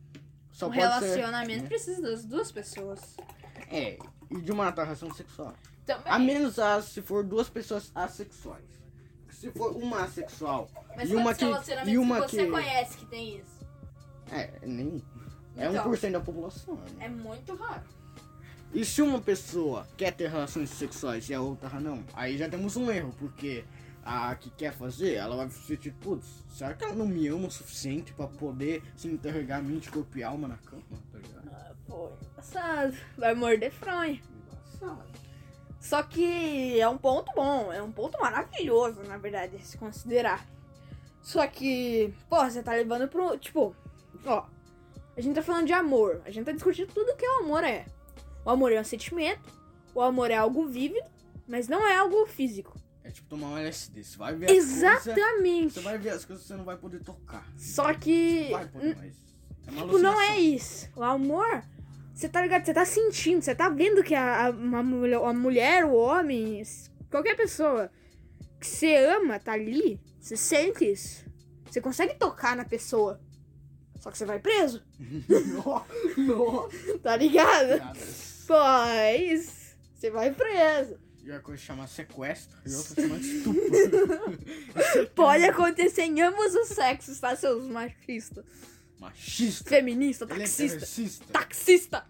Só 0.53 0.69
um 0.69 0.71
relacionamento 0.71 1.63
ser, 1.63 1.69
precisa 1.69 2.03
das 2.03 2.25
duas 2.25 2.53
pessoas. 2.53 3.17
É, 3.75 3.99
e 4.31 4.41
de 4.41 4.53
uma 4.53 4.69
atração 4.69 5.13
sexual. 5.13 5.55
Também. 5.85 6.13
A 6.13 6.19
menos 6.19 6.57
se 6.85 7.03
for 7.03 7.25
duas 7.25 7.49
pessoas 7.49 7.91
assexuais. 7.95 8.65
Se 9.31 9.51
for 9.51 9.77
uma 9.77 10.05
assexual 10.05 10.71
Mas 10.97 11.11
e 11.11 11.17
uma 11.17 11.35
que 11.35 11.45
e 11.87 11.99
uma 11.99 12.23
que 12.25 12.31
você 12.31 12.45
que 12.45 12.51
conhece 12.51 12.97
que 12.97 13.07
tem 13.07 13.39
isso? 13.39 13.67
é, 14.31 14.51
nem 14.63 15.03
é 15.57 15.67
Então. 15.69 15.93
1% 15.93 16.13
da 16.13 16.21
população. 16.21 16.75
né? 16.77 17.07
É 17.07 17.09
muito 17.09 17.55
raro. 17.55 17.83
E 18.73 18.85
se 18.85 19.03
uma 19.03 19.21
pessoa 19.21 19.87
quer 19.97 20.13
ter 20.13 20.29
relações 20.29 20.71
sexuais 20.71 21.29
e 21.29 21.35
a 21.35 21.41
outra 21.41 21.79
não, 21.79 22.03
aí 22.13 22.37
já 22.37 22.49
temos 22.49 22.77
um 22.77 22.91
erro, 22.91 23.15
porque 23.19 23.65
a 24.05 24.35
que 24.35 24.51
quer 24.51 24.73
fazer, 24.73 25.15
ela 25.15 25.37
vai 25.37 25.49
sentir, 25.49 25.93
putz, 26.01 26.27
será 26.51 26.75
que 26.75 26.85
ela 26.85 26.95
não 26.95 27.07
me 27.07 27.27
ama 27.29 27.47
o 27.47 27.51
suficiente 27.51 28.13
pra 28.13 28.27
poder 28.27 28.83
se 28.97 29.09
interrogar 29.09 29.63
mente, 29.63 29.91
corpo 29.91 30.19
e 30.19 30.25
alma 30.25 30.49
na 30.49 30.57
cama? 30.57 30.83
Tá 31.89 31.95
engraçado. 32.31 32.97
Vai 33.17 33.35
morder 33.35 33.71
fronha. 33.73 34.21
Engraçado. 34.75 35.15
Só 35.81 36.03
que 36.03 36.81
é 36.81 36.89
um 36.89 36.97
ponto 36.97 37.31
bom, 37.35 37.71
é 37.71 37.83
um 37.83 37.93
ponto 37.93 38.19
maravilhoso, 38.19 39.03
na 39.03 39.19
verdade, 39.19 39.63
se 39.63 39.77
considerar. 39.77 40.47
Só 41.21 41.47
que, 41.47 42.13
pô, 42.29 42.43
você 42.43 42.63
tá 42.63 42.73
levando 42.73 43.07
pro. 43.07 43.37
Tipo, 43.39 43.77
ó, 44.25 44.47
a 45.17 45.21
gente 45.21 45.35
tá 45.35 45.43
falando 45.43 45.67
de 45.67 45.73
amor, 45.73 46.23
a 46.25 46.31
gente 46.31 46.47
tá 46.47 46.53
discutindo 46.53 46.93
tudo 46.93 47.17
que 47.17 47.27
o 47.27 47.41
amor 47.41 47.65
é. 47.65 47.85
O 48.45 48.51
amor 48.51 48.73
é 48.73 48.81
um 48.81 48.85
sentimento, 48.85 49.43
o 49.95 50.01
amor 50.01 50.31
é 50.31 50.37
algo 50.37 50.67
vívido, 50.67 51.07
mas 51.47 51.69
não 51.69 51.87
é 51.87 51.97
algo 51.97 52.27
físico. 52.27 52.79
É 53.03 53.11
tipo 53.11 53.29
tomar 53.29 53.49
um 53.49 53.59
LSD, 53.59 54.03
você 54.03 54.17
vai 54.17 54.35
ver 54.35 54.47
as 54.47 54.53
coisas, 54.53 54.83
Exatamente. 54.83 55.75
você 55.75 55.81
vai 55.81 55.99
ver 55.99 56.11
as 56.11 56.25
coisas 56.25 56.43
que 56.45 56.49
você 56.49 56.57
não 56.57 56.65
vai 56.65 56.77
poder 56.79 57.03
tocar. 57.03 57.47
Só 57.59 57.93
que. 57.93 58.49
Vai 58.51 58.69
poder, 58.69 58.97
mas 58.97 59.15
é 59.67 59.71
uma 59.71 59.83
Tipo, 59.83 59.99
não 59.99 60.21
é 60.21 60.39
isso. 60.41 60.89
O 60.97 61.03
amor, 61.03 61.63
você 62.15 62.29
tá 62.29 62.41
ligado? 62.41 62.65
Você 62.65 62.73
tá 62.73 62.85
sentindo, 62.85 63.43
você 63.43 63.55
tá 63.55 63.69
vendo 63.69 64.03
que 64.03 64.15
a, 64.15 64.47
a, 64.47 64.51
uma 64.51 64.83
mulher, 64.83 65.19
a 65.19 65.33
mulher, 65.33 65.85
o 65.85 65.95
homem, 65.95 66.63
qualquer 67.11 67.37
pessoa 67.37 67.91
que 68.61 68.67
você 68.67 68.95
ama 68.97 69.39
tá 69.41 69.53
ali, 69.53 70.01
você 70.21 70.37
sente 70.37 70.91
isso. 70.91 71.25
Você 71.69 71.81
consegue 71.81 72.15
tocar 72.15 72.57
na 72.57 72.65
pessoa. 72.65 73.21
Só 74.01 74.11
que 74.11 74.19
você 74.19 74.25
vai 74.27 74.39
preso, 74.39 74.85
Nossa, 76.37 76.99
tá 77.03 77.17
ligado? 77.17 77.81
piadas. 77.81 78.45
Pô, 78.47 78.63
é 78.63 79.17
isso. 79.17 79.75
Você 79.95 80.11
vai 80.11 80.31
preso. 80.31 80.99
E 81.25 81.33
a 81.33 81.41
coisa 81.41 81.63
chama 81.63 81.87
sequestro 81.87 82.59
e 82.67 82.75
outra 82.75 83.03
chama 83.03 83.17
estupro. 83.17 83.63
Pode 85.17 85.45
acontecer 85.45 86.03
em 86.03 86.21
ambos 86.21 86.55
os 86.55 86.69
sexos, 86.69 87.19
tá, 87.19 87.35
seus 87.35 87.67
machistas? 87.67 88.45
Machista. 88.99 89.69
Feminista, 89.69 90.25
é 90.25 90.29
taxista. 90.29 90.79
terrorista. 90.87 91.27
Taxista. 91.33 92.07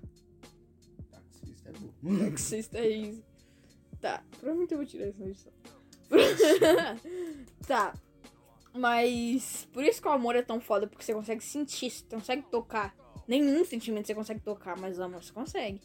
Taxista 1.10 1.68
é 1.68 1.72
bom. 1.72 2.18
Taxista 2.30 2.78
é 2.78 2.88
isso. 2.88 3.22
Tá, 4.00 4.22
provavelmente 4.38 4.72
eu 4.72 4.78
vou 4.78 4.86
tirar 4.86 5.08
isso 5.08 5.18
na 5.20 5.26
edição. 5.26 5.52
tá. 7.66 7.94
Mas 8.76 9.68
por 9.72 9.84
isso 9.84 10.02
que 10.02 10.08
o 10.08 10.10
amor 10.10 10.34
é 10.36 10.42
tão 10.42 10.60
foda, 10.60 10.86
porque 10.86 11.04
você 11.04 11.14
consegue 11.14 11.42
sentir, 11.44 11.90
você 11.90 12.04
consegue 12.10 12.42
tocar. 12.50 12.94
Nenhum 13.26 13.64
sentimento 13.64 14.06
você 14.06 14.14
consegue 14.14 14.40
tocar, 14.40 14.76
mas 14.78 14.98
o 14.98 15.02
amor 15.02 15.22
você 15.22 15.32
consegue. 15.32 15.80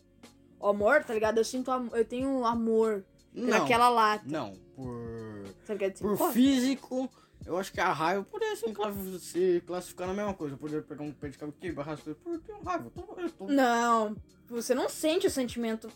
O 0.60 0.68
amor, 0.68 1.04
tá 1.04 1.14
ligado? 1.14 1.38
Eu 1.38 1.46
sinto 1.46 1.72
am- 1.72 1.90
eu 1.94 2.04
tenho 2.04 2.44
amor 2.46 3.06
Não, 3.34 3.48
naquela 3.48 3.90
lata. 3.90 4.26
não, 4.28 4.54
por, 4.76 5.46
Sabe 5.64 5.76
o 5.76 5.78
que 5.78 5.86
é 5.86 5.90
dizer? 5.90 6.04
por 6.04 6.18
Pô, 6.18 6.32
físico, 6.32 7.10
eu 7.46 7.58
acho 7.58 7.72
que 7.72 7.80
a 7.80 7.92
raiva 7.92 8.24
poderia 8.24 8.56
se, 8.56 8.72
classi- 8.72 9.20
se 9.20 9.64
classificar 9.66 10.08
na 10.08 10.14
mesma 10.14 10.34
coisa. 10.34 10.54
Eu 10.56 10.58
poderia 10.60 10.82
pegar 10.84 11.04
um 11.04 11.12
pé 11.12 11.30
de 11.30 11.38
cabelo 11.38 11.58
coisas, 11.60 12.18
pô, 12.24 12.32
eu 12.34 12.40
tenho 12.40 12.62
raiva, 12.62 12.92
tô, 12.94 13.02
eu 13.20 13.30
tô... 13.32 13.48
Não, 13.48 14.16
você 14.48 14.74
não 14.76 14.88
sente 14.90 15.28
o 15.28 15.32
sentimento 15.32 15.90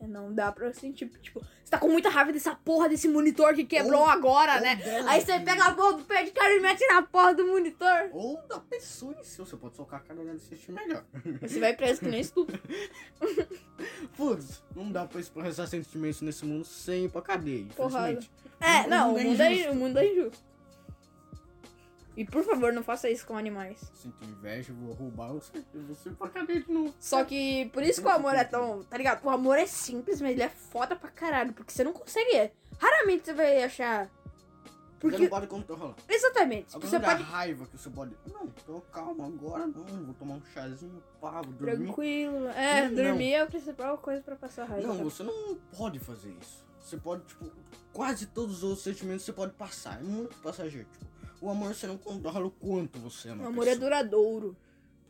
É, 0.00 0.06
Não 0.06 0.32
dá 0.34 0.50
pra 0.52 0.72
sentir, 0.74 1.08
tipo, 1.22 1.40
você 1.40 1.70
tá 1.70 1.78
com 1.78 1.88
muita 1.88 2.08
raiva 2.10 2.32
dessa 2.32 2.54
porra 2.54 2.88
desse 2.88 3.08
monitor 3.08 3.54
que 3.54 3.64
quebrou 3.64 4.00
Ou- 4.00 4.06
agora, 4.08 4.56
ou 4.56 4.60
né? 4.60 4.76
dela 4.76 5.10
Aí 5.10 5.20
você 5.20 5.40
pega 5.40 5.64
a 5.64 5.74
porra 5.74 5.94
do 5.94 6.04
pé 6.04 6.22
de 6.24 6.30
cara 6.32 6.52
e 6.54 6.60
mete 6.60 6.86
na 6.86 7.02
porra 7.02 7.34
do 7.34 7.46
monitor. 7.46 8.10
Ou 8.12 8.40
da 8.46 8.60
pessoa 8.60 9.14
em 9.18 9.24
si, 9.24 9.38
você 9.38 9.56
pode 9.56 9.74
socar 9.76 10.00
a 10.00 10.02
cara 10.02 10.22
dela 10.22 10.36
e 10.36 10.38
se 10.40 10.48
sentir 10.48 10.72
melhor. 10.72 11.04
Você 11.40 11.58
vai 11.60 11.74
preso 11.74 12.00
que 12.00 12.08
nem 12.08 12.20
estúpido. 12.20 12.60
Putz, 14.16 14.62
não 14.74 14.90
dá 14.90 15.04
pra 15.06 15.20
expressar 15.20 15.66
sentimentos 15.66 16.20
nesse 16.22 16.44
mundo 16.44 16.64
sem 16.64 17.04
ir 17.04 17.10
pra 17.10 17.22
cadeia, 17.22 17.62
infelizmente. 17.62 18.30
É, 18.60 18.86
não, 18.86 19.14
o 19.14 19.18
é 19.18 19.24
mundo 19.24 19.40
é, 19.42 19.70
o 19.70 19.74
mundo 19.74 19.98
é 19.98 20.06
injusto. 20.12 20.44
E 22.16 22.24
por 22.24 22.42
favor, 22.42 22.72
não 22.72 22.82
faça 22.82 23.10
isso 23.10 23.26
com 23.26 23.36
animais. 23.36 23.92
Sinto 23.94 24.24
inveja, 24.24 24.72
vou 24.72 24.94
roubar 24.94 25.32
você, 25.34 25.62
você 25.88 26.10
pra 26.10 26.28
cadeia 26.30 26.62
de 26.62 26.72
novo. 26.72 26.94
Só 26.98 27.22
que 27.24 27.66
por 27.74 27.82
isso 27.82 28.00
que 28.00 28.06
o 28.08 28.10
amor 28.10 28.34
é 28.34 28.44
tão. 28.44 28.82
Tá 28.84 28.96
ligado? 28.96 29.22
O 29.24 29.28
amor 29.30 29.58
é 29.58 29.66
simples, 29.66 30.20
mas 30.20 30.32
ele 30.32 30.42
é 30.42 30.48
foda 30.48 30.96
pra 30.96 31.10
caralho. 31.10 31.52
Porque 31.52 31.72
você 31.72 31.84
não 31.84 31.92
consegue. 31.92 32.50
Raramente 32.78 33.26
você 33.26 33.34
vai 33.34 33.62
achar. 33.62 34.06
Você 34.06 35.00
Porque. 35.10 35.18
não 35.24 35.28
pode 35.28 35.46
controlar. 35.46 35.94
Exatamente. 36.08 36.74
Agora 36.74 36.88
Você 36.90 36.98
pode. 37.00 37.22
raiva 37.22 37.66
que 37.66 37.76
você 37.78 37.90
pode. 37.90 38.16
Não, 38.32 38.46
tô 38.64 38.80
calmo 38.90 39.22
agora 39.26 39.66
não. 39.66 39.84
Vou 39.84 40.14
tomar 40.14 40.36
um 40.36 40.42
chazinho, 40.54 41.02
pá, 41.20 41.42
vou 41.42 41.52
dormir. 41.52 41.84
Tranquilo. 41.84 42.48
É, 42.48 42.88
Não. 42.88 42.94
dormir 43.04 43.32
é 43.34 43.42
a 43.42 43.46
principal 43.46 43.98
coisa 43.98 44.22
pra 44.22 44.36
passar 44.36 44.64
raiva. 44.64 44.88
Não, 44.88 45.04
você 45.04 45.22
não 45.22 45.54
pode 45.76 45.98
fazer 45.98 46.34
isso. 46.40 46.64
Você 46.80 46.96
pode, 46.96 47.24
tipo, 47.24 47.44
quase 47.92 48.26
todos 48.26 48.58
os 48.58 48.62
outros 48.62 48.82
sentimentos 48.84 49.24
você 49.26 49.32
pode 49.34 49.52
passar. 49.52 49.98
É 50.00 50.02
muito 50.02 50.34
passageiro. 50.38 50.88
Tipo, 50.90 51.04
o 51.40 51.50
amor 51.50 51.74
você 51.74 51.86
não 51.86 51.98
controla 51.98 52.46
o 52.46 52.50
quanto 52.50 52.98
você 52.98 53.28
ama. 53.30 53.42
O 53.42 53.46
a 53.46 53.48
amor 53.48 53.62
é 53.64 53.70
pessoa. 53.70 53.84
duradouro. 53.84 54.56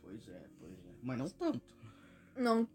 Pois 0.03 0.27
é, 0.29 0.43
pois 0.59 0.71
é. 0.73 0.91
Mas 1.01 1.17
não 1.17 1.29
tanto. 1.29 1.61
Não. 2.35 2.67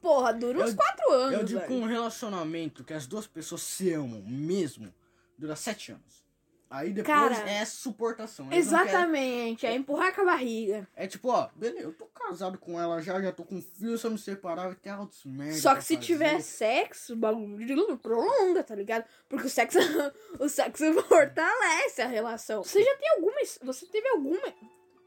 Porra, 0.00 0.32
dura 0.34 0.58
uns 0.64 0.70
Eu- 0.70 0.76
4 0.76 1.12
anos. 1.12 1.38
Eu 1.38 1.44
digo 1.44 1.60
velho. 1.60 1.68
que 1.72 1.74
um 1.78 1.86
relacionamento 1.86 2.84
que 2.84 2.92
as 2.92 3.06
duas 3.06 3.26
pessoas 3.26 3.62
se 3.62 3.92
amam 3.92 4.22
mesmo 4.22 4.92
dura 5.38 5.56
sete 5.56 5.92
anos. 5.92 6.23
Aí 6.70 6.92
depois 6.92 7.14
Cara, 7.16 7.48
é 7.48 7.64
suportação. 7.64 8.50
Eles 8.50 8.70
não 8.70 8.78
querem- 8.78 8.90
Exatamente, 8.94 9.66
é 9.66 9.74
empurrar 9.74 10.12
com 10.14 10.22
a 10.22 10.24
barriga. 10.24 10.88
É 10.96 11.06
tipo, 11.06 11.28
ó, 11.28 11.48
beleza, 11.54 11.84
eu 11.84 11.92
tô 11.92 12.06
casado 12.06 12.58
com 12.58 12.80
ela 12.80 13.00
já, 13.00 13.20
já 13.22 13.30
tô 13.30 13.44
com 13.44 13.60
filho, 13.62 13.96
se 13.96 14.04
eu 14.06 14.10
me 14.10 14.18
separar, 14.18 14.66
vai 14.66 14.74
ter 14.74 14.88
altos 14.90 15.24
merda. 15.24 15.54
Só 15.54 15.74
que 15.76 15.82
se 15.84 15.94
fazer. 15.94 16.06
tiver 16.06 16.40
sexo, 16.40 17.12
o 17.12 17.16
bagulho 17.16 17.96
prolonga, 17.98 18.64
tá 18.64 18.74
ligado? 18.74 19.04
Porque 19.28 19.46
o 19.46 19.50
sexo, 19.50 19.78
o 20.40 20.48
sexo 20.48 20.92
fortalece 21.04 22.02
a 22.02 22.06
relação. 22.08 22.64
Você 22.64 22.82
já 22.82 22.96
tem 22.96 23.08
alguma. 23.10 23.36
Você 23.62 23.86
teve 23.86 24.08
alguma. 24.08 24.54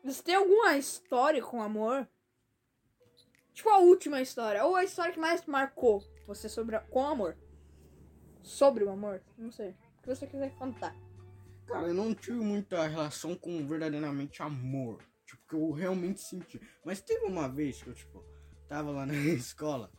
Você 0.06 0.24
tem 0.24 0.36
alguma 0.36 0.78
história 0.78 1.42
com 1.42 1.62
amor? 1.62 2.08
Tipo 3.54 3.70
a 3.70 3.80
última 3.80 4.22
história, 4.22 4.64
ou 4.64 4.76
a 4.76 4.84
história 4.84 5.12
que 5.12 5.20
mais 5.20 5.44
marcou 5.46 6.02
você 6.28 6.48
sobre 6.48 6.76
a- 6.76 6.80
com 6.80 7.04
amor. 7.06 7.36
Sobre 8.44 8.84
o 8.86 8.90
amor? 8.90 9.22
Não 9.38 9.52
sei. 9.52 9.72
O 9.98 10.02
que 10.04 10.16
você 10.16 10.28
quiser 10.28 10.52
contar. 10.56 10.96
Cara, 11.68 11.88
eu 11.88 11.94
não 11.94 12.14
tive 12.16 12.40
muita 12.40 12.88
relação 12.88 13.36
com 13.36 13.68
verdadeiramente 13.68 14.42
amor. 14.42 15.02
Tipo, 15.26 15.42
que 15.50 15.56
eu 15.56 15.72
realmente 15.72 16.22
senti. 16.22 16.60
Mas 16.86 17.02
teve 17.02 17.26
uma 17.26 17.50
vez 17.50 17.84
que 17.84 17.90
eu, 17.90 17.94
tipo, 17.94 18.24
tava 18.68 18.92
lá 18.92 19.06
na 19.06 19.14
escola 19.36 19.92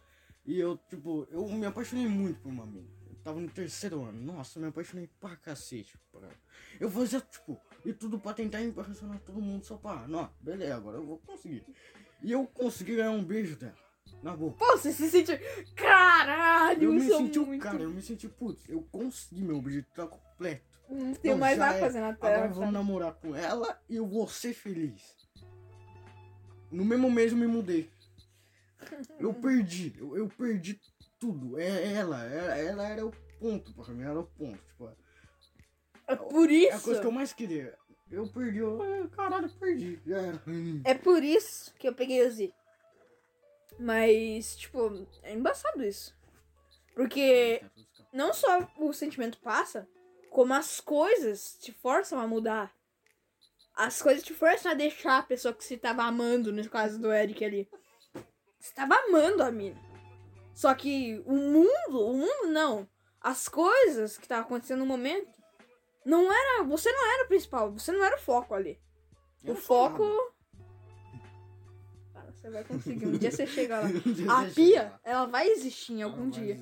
e 0.46 0.58
eu, 0.58 0.78
tipo, 0.88 1.26
eu 1.30 1.46
me 1.50 1.66
apaixonei 1.66 2.06
muito 2.08 2.40
por 2.40 2.48
uma 2.50 2.64
mina. 2.64 2.88
Eu 3.06 3.14
tava 3.16 3.38
no 3.38 3.48
terceiro 3.50 4.02
ano. 4.04 4.18
Nossa, 4.32 4.58
eu 4.58 4.62
me 4.62 4.68
apaixonei 4.68 5.06
pra 5.20 5.36
cacete. 5.36 5.98
por 6.10 6.22
ela. 6.22 6.32
Eu 6.80 6.90
fazia, 6.90 7.20
tipo, 7.20 7.60
e 7.84 7.92
tudo 7.92 8.18
pra 8.18 8.32
tentar 8.32 8.62
impressionar 8.62 9.20
todo 9.20 9.40
mundo 9.40 9.64
só 9.64 9.76
pra. 9.76 10.08
Não, 10.08 10.30
beleza, 10.40 10.76
agora 10.76 10.96
eu 10.96 11.04
vou 11.04 11.18
conseguir. 11.18 11.64
E 12.22 12.32
eu 12.32 12.46
consegui 12.46 12.96
ganhar 12.96 13.10
um 13.10 13.22
beijo 13.24 13.56
dela. 13.56 13.76
Na 14.22 14.34
boca. 14.34 14.56
Pô, 14.56 14.76
você 14.78 14.90
se 14.90 15.10
sente. 15.10 15.32
Caralho, 15.76 16.84
Eu 16.84 16.92
me 16.92 17.06
sou 17.06 17.18
senti 17.18 17.38
muito. 17.38 17.62
cara, 17.62 17.82
eu 17.82 17.90
me 17.90 18.00
senti, 18.02 18.26
putz, 18.28 18.66
eu 18.68 18.82
consegui 18.90 19.42
meu 19.42 19.58
objetivo 19.58 19.94
tá 19.94 20.06
completo. 20.06 20.67
Não 20.88 21.14
Não, 21.22 21.38
mais 21.38 21.58
nada 21.58 21.74
é. 21.74 21.78
pra 21.78 21.86
fazer 21.86 22.00
na 22.00 22.08
Agora 22.08 22.34
terra. 22.34 22.46
eu 22.46 22.52
vou 22.54 22.70
namorar 22.72 23.12
com 23.14 23.34
ela 23.36 23.80
e 23.88 23.96
eu 23.96 24.06
vou 24.06 24.26
ser 24.26 24.54
feliz. 24.54 25.16
No 26.70 26.84
mesmo 26.84 27.10
mês 27.10 27.32
eu 27.32 27.38
me 27.38 27.46
mudei. 27.46 27.90
Eu 29.18 29.34
perdi, 29.34 29.92
eu, 29.98 30.16
eu 30.16 30.28
perdi 30.28 30.80
tudo. 31.18 31.58
É 31.58 31.92
ela, 31.94 32.22
ela, 32.24 32.56
ela 32.56 32.88
era 32.88 33.04
o 33.06 33.10
ponto 33.40 33.74
pra 33.74 33.92
mim, 33.92 34.04
era 34.04 34.20
o 34.20 34.24
ponto. 34.24 34.56
Tipo, 34.68 34.96
É 36.06 36.14
por 36.14 36.48
é 36.48 36.54
a 36.54 36.76
isso. 36.76 36.84
coisa 36.84 37.00
que 37.00 37.06
eu 37.06 37.10
mais 37.12 37.32
queria. 37.32 37.76
Eu 38.08 38.28
perdi, 38.28 38.58
eu, 38.58 38.78
caralho, 39.10 39.50
perdi. 39.58 40.00
Hum. 40.46 40.80
É 40.84 40.94
por 40.94 41.22
isso 41.24 41.74
que 41.74 41.88
eu 41.88 41.94
peguei 41.94 42.24
o 42.24 42.30
Z. 42.30 42.52
Mas, 43.80 44.56
tipo, 44.56 45.06
é 45.24 45.34
embaçado 45.34 45.82
isso. 45.82 46.16
Porque 46.94 47.60
não 48.12 48.32
só 48.32 48.66
o 48.78 48.92
sentimento 48.92 49.38
passa, 49.40 49.88
como 50.30 50.54
as 50.54 50.80
coisas 50.80 51.56
te 51.60 51.72
forçam 51.72 52.18
a 52.20 52.26
mudar. 52.26 52.72
As 53.74 54.02
coisas 54.02 54.24
te 54.24 54.34
forçam 54.34 54.72
a 54.72 54.74
deixar 54.74 55.18
a 55.18 55.22
pessoa 55.22 55.54
que 55.54 55.64
você 55.64 55.76
tava 55.76 56.02
amando, 56.02 56.52
no 56.52 56.68
caso 56.68 56.98
do 57.00 57.12
Eric 57.12 57.44
ali. 57.44 57.68
Você 58.58 58.74
tava 58.74 58.94
amando 58.94 59.42
a 59.42 59.50
mina. 59.52 59.80
Só 60.52 60.74
que 60.74 61.22
o 61.24 61.32
mundo, 61.32 62.00
o 62.00 62.14
mundo 62.14 62.48
não. 62.48 62.88
As 63.20 63.48
coisas 63.48 64.16
que 64.16 64.24
estavam 64.24 64.44
acontecendo 64.44 64.80
no 64.80 64.86
momento, 64.86 65.28
não 66.04 66.32
era. 66.32 66.64
Você 66.64 66.90
não 66.90 67.14
era 67.14 67.24
o 67.24 67.28
principal, 67.28 67.70
você 67.70 67.92
não 67.92 68.04
era 68.04 68.16
o 68.16 68.20
foco 68.20 68.54
ali. 68.54 68.80
Eu 69.44 69.54
o 69.54 69.56
foco. 69.56 70.04
Cara, 72.12 72.32
você 72.32 72.50
vai 72.50 72.64
conseguir. 72.64 73.06
Um 73.06 73.16
dia 73.16 73.30
você 73.30 73.46
chega 73.46 73.80
lá. 73.80 73.86
Um 73.86 74.30
A 74.30 74.44
pia, 74.52 74.92
ela 75.04 75.26
vai 75.26 75.48
existir 75.48 75.92
em 75.92 76.02
Ela 76.02 76.10
algum 76.10 76.30
vai 76.30 76.40
dia. 76.40 76.60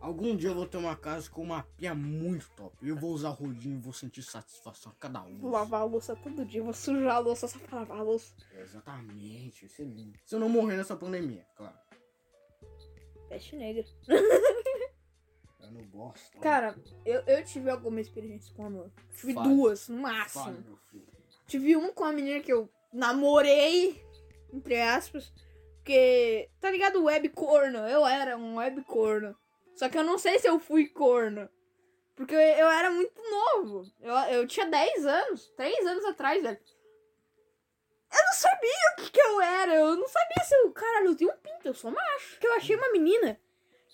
Algum 0.00 0.34
dia 0.34 0.48
eu 0.48 0.54
vou 0.54 0.66
ter 0.66 0.78
uma 0.78 0.96
casa 0.96 1.28
com 1.30 1.42
uma 1.42 1.62
pia 1.76 1.94
muito 1.94 2.50
top. 2.56 2.74
Eu 2.82 2.96
vou 2.96 3.12
usar 3.12 3.28
rodinho 3.30 3.76
e 3.76 3.80
vou 3.80 3.92
sentir 3.92 4.22
satisfação 4.22 4.92
a 4.92 4.94
cada 4.94 5.22
um. 5.22 5.38
Vou 5.38 5.50
lavar 5.50 5.82
a 5.82 5.84
louça 5.84 6.16
todo 6.16 6.44
dia, 6.44 6.62
vou 6.62 6.72
sujar 6.72 7.16
a 7.16 7.18
louça 7.18 7.46
só 7.46 7.58
pra 7.58 7.80
lavar 7.80 7.98
a 7.98 8.02
louça. 8.02 8.34
Exatamente, 8.58 9.66
isso 9.66 9.82
é 9.82 9.84
lindo. 9.84 10.18
Se 10.24 10.34
eu 10.34 10.40
não 10.40 10.48
morrer 10.48 10.76
nessa 10.76 10.96
pandemia, 10.96 11.46
claro. 11.54 11.76
Peste 13.28 13.56
negra. 13.56 13.84
Eu 15.62 15.70
não 15.72 15.84
gosto. 15.88 16.38
Cara, 16.38 16.74
eu, 17.04 17.22
eu 17.26 17.44
tive 17.44 17.70
alguma 17.70 18.00
experiência 18.00 18.52
com 18.54 18.64
amor. 18.64 18.90
Tive 19.14 19.34
Fale. 19.34 19.48
duas, 19.48 19.88
no 19.88 19.98
máximo. 19.98 20.44
Fale, 20.44 20.60
meu 20.66 20.76
filho. 20.90 21.06
Tive 21.46 21.76
uma 21.76 21.92
com 21.92 22.04
a 22.04 22.12
menina 22.12 22.40
que 22.40 22.52
eu 22.52 22.68
namorei, 22.92 24.02
entre 24.52 24.80
aspas. 24.80 25.32
Porque, 25.76 26.48
tá 26.60 26.70
ligado, 26.70 27.04
web 27.04 27.28
corno? 27.30 27.78
Eu 27.80 28.06
era 28.06 28.36
um 28.36 28.56
web 28.56 28.82
corno. 28.84 29.36
Só 29.80 29.88
que 29.88 29.96
eu 29.96 30.04
não 30.04 30.18
sei 30.18 30.38
se 30.38 30.46
eu 30.46 30.60
fui 30.60 30.86
corno. 30.88 31.48
Porque 32.14 32.34
eu, 32.34 32.38
eu 32.38 32.68
era 32.68 32.90
muito 32.90 33.18
novo. 33.30 33.90
Eu, 33.98 34.14
eu 34.30 34.46
tinha 34.46 34.66
10 34.66 35.06
anos, 35.06 35.48
3 35.56 35.86
anos 35.86 36.04
atrás, 36.04 36.42
velho. 36.42 36.60
Eu 38.12 38.22
não 38.26 38.32
sabia 38.34 38.92
o 38.92 38.96
que, 38.96 39.10
que 39.10 39.20
eu 39.22 39.40
era. 39.40 39.74
Eu 39.74 39.96
não 39.96 40.06
sabia 40.06 40.44
se 40.44 40.54
eu. 40.54 40.70
Caralho, 40.72 41.06
eu 41.06 41.16
tenho 41.16 41.32
um 41.32 41.36
pinto, 41.38 41.66
eu 41.66 41.72
sou 41.72 41.90
macho. 41.90 42.38
Que 42.38 42.46
eu 42.46 42.52
achei 42.56 42.76
uma 42.76 42.92
menina 42.92 43.40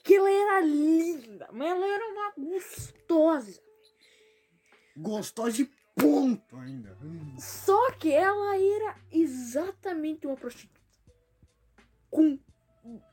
que 0.03 0.17
ela 0.17 0.29
era 0.29 0.61
linda, 0.63 1.49
mas 1.53 1.71
ela 1.71 1.87
era 1.87 2.05
uma 2.09 2.33
gostosa. 2.37 3.63
Gostosa 4.97 5.53
de 5.53 5.71
ponto 5.95 6.57
ainda. 6.57 6.99
Só 7.39 7.93
que 7.93 8.11
ela 8.13 8.57
era 8.59 8.97
exatamente 9.13 10.27
uma 10.27 10.37
prostituta. 10.37 10.81
Com 12.11 12.41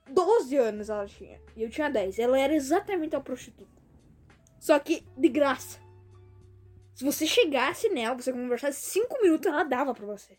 12 0.09 0.57
anos 0.57 0.89
ela 0.89 1.07
tinha. 1.07 1.41
E 1.55 1.63
eu 1.63 1.69
tinha 1.69 1.89
10. 1.89 2.19
Ela 2.19 2.39
era 2.39 2.53
exatamente 2.53 3.15
uma 3.15 3.21
prostituta. 3.21 3.81
Só 4.59 4.77
que 4.79 5.05
de 5.17 5.29
graça. 5.29 5.79
Se 6.95 7.03
você 7.03 7.25
chegasse 7.25 7.89
nela, 7.89 8.15
você 8.15 8.31
conversasse 8.31 8.81
5 8.91 9.21
minutos, 9.21 9.47
ela 9.47 9.63
dava 9.63 9.93
pra 9.93 10.05
você. 10.05 10.37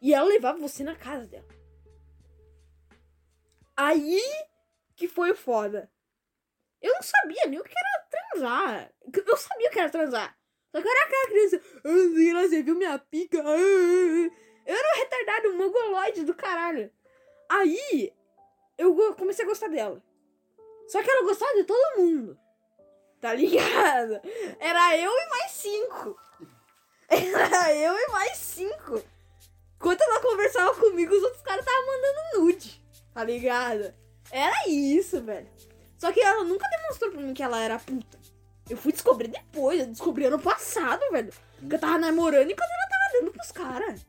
E 0.00 0.14
ela 0.14 0.28
levava 0.28 0.58
você 0.58 0.84
na 0.84 0.94
casa 0.94 1.26
dela. 1.26 1.48
Aí 3.76 4.20
que 4.94 5.08
foi 5.08 5.34
foda. 5.34 5.90
Eu 6.80 6.94
não 6.94 7.02
sabia 7.02 7.46
nem 7.46 7.58
o 7.58 7.64
que 7.64 7.74
era 7.76 8.06
transar. 8.10 8.92
Eu 9.26 9.36
sabia 9.36 9.68
o 9.68 9.72
que 9.72 9.78
era 9.78 9.90
transar. 9.90 10.38
Só 10.74 10.80
que 10.80 10.88
era 10.88 11.04
aquela 11.04 11.28
criança. 11.28 11.60
"Ah, 11.84 12.42
Você 12.48 12.62
viu 12.62 12.74
minha 12.74 12.98
pica? 12.98 13.40
Ah, 13.42 13.44
ah, 13.44 13.52
ah." 13.52 14.46
Eu 14.66 14.74
era 14.74 14.94
um 14.94 14.98
retardado, 14.98 15.48
um 15.48 15.58
mongoloide 15.58 16.24
do 16.24 16.34
caralho. 16.34 16.90
Aí, 17.48 18.12
eu 18.78 19.14
comecei 19.14 19.44
a 19.44 19.48
gostar 19.48 19.68
dela. 19.68 20.02
Só 20.88 21.02
que 21.02 21.10
ela 21.10 21.26
gostava 21.26 21.54
de 21.54 21.64
todo 21.64 21.98
mundo. 21.98 22.38
Tá 23.20 23.34
ligado? 23.34 24.20
Era 24.60 24.96
eu 24.96 25.10
e 25.10 25.28
mais 25.28 25.50
cinco. 25.50 26.16
Era 27.08 27.74
eu 27.74 27.94
e 27.94 28.08
mais 28.12 28.36
cinco. 28.36 29.02
Enquanto 29.76 30.00
ela 30.00 30.20
conversava 30.20 30.74
comigo, 30.74 31.14
os 31.14 31.22
outros 31.22 31.42
caras 31.42 31.64
estavam 31.64 31.86
mandando 31.86 32.44
nude. 32.44 32.82
Tá 33.12 33.24
ligado? 33.24 33.94
Era 34.30 34.68
isso, 34.68 35.20
velho. 35.22 35.48
Só 35.98 36.12
que 36.12 36.20
ela 36.20 36.44
nunca 36.44 36.68
demonstrou 36.68 37.10
pra 37.10 37.20
mim 37.20 37.34
que 37.34 37.42
ela 37.42 37.60
era 37.60 37.78
puta. 37.78 38.18
Eu 38.68 38.76
fui 38.76 38.92
descobrir 38.92 39.28
depois, 39.28 39.80
eu 39.80 39.86
descobri 39.86 40.24
ano 40.24 40.38
passado, 40.38 41.00
velho. 41.10 41.32
Que 41.68 41.74
eu 41.74 41.78
tava 41.78 41.98
namorando 41.98 42.50
enquanto 42.50 42.70
ela 42.70 42.88
tava 42.88 43.20
dando 43.20 43.32
pros 43.32 43.52
caras. 43.52 44.06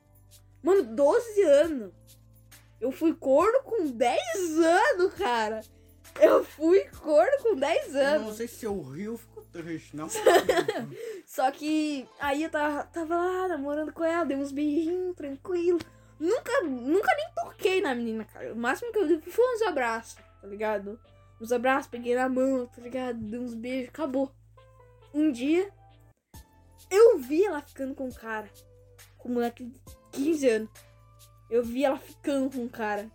Mano, 0.64 0.84
12 0.84 1.44
anos. 1.44 1.94
Eu 2.79 2.91
fui 2.91 3.13
corno 3.13 3.63
com 3.63 3.88
10 3.91 4.60
anos, 4.60 5.13
cara. 5.15 5.62
Eu 6.19 6.43
fui 6.43 6.86
corno 7.01 7.43
com 7.43 7.55
10 7.55 7.96
Eu 7.96 8.01
anos. 8.01 8.27
não 8.27 8.34
sei 8.34 8.48
se 8.48 8.65
eu 8.65 8.81
rio 8.81 9.13
ou 9.13 9.17
fico 9.17 9.41
triste, 9.51 9.96
não. 9.96 10.07
Só 11.25 11.51
que 11.51 12.07
aí 12.19 12.43
eu 12.43 12.50
tava, 12.50 12.84
tava 12.86 13.15
lá 13.15 13.48
namorando 13.48 13.91
com 13.91 14.03
ela, 14.03 14.24
dei 14.24 14.38
uns 14.38 14.51
beijinhos, 14.51 15.15
tranquilo. 15.15 15.79
Nunca, 16.19 16.62
nunca 16.63 17.15
nem 17.15 17.27
toquei 17.36 17.81
na 17.81 17.93
menina, 17.93 18.25
cara. 18.25 18.53
O 18.53 18.57
máximo 18.57 18.91
que 18.91 19.00
eu 19.00 19.07
dei 19.07 19.22
foi 19.22 19.55
uns 19.55 19.62
abraços, 19.62 20.15
tá 20.41 20.48
ligado? 20.48 21.00
Uns 21.39 21.51
abraços, 21.51 21.89
peguei 21.89 22.15
na 22.15 22.27
mão, 22.27 22.65
tá 22.67 22.81
ligado? 22.81 23.19
Dei 23.19 23.39
uns 23.39 23.53
beijos, 23.53 23.89
acabou. 23.89 24.31
Um 25.13 25.31
dia, 25.31 25.72
eu 26.89 27.17
vi 27.19 27.46
ela 27.46 27.62
ficando 27.62 27.93
com 27.93 28.07
um 28.07 28.12
cara. 28.12 28.50
Com 29.17 29.29
um 29.29 29.34
moleque 29.34 29.65
de 29.65 29.79
15 30.13 30.50
anos. 30.50 30.69
Eu 31.50 31.63
vi 31.63 31.86
ela 31.86 31.98
ficando 31.98 32.56
com 32.56 32.63
um 32.63 32.70
cara. 32.70 33.10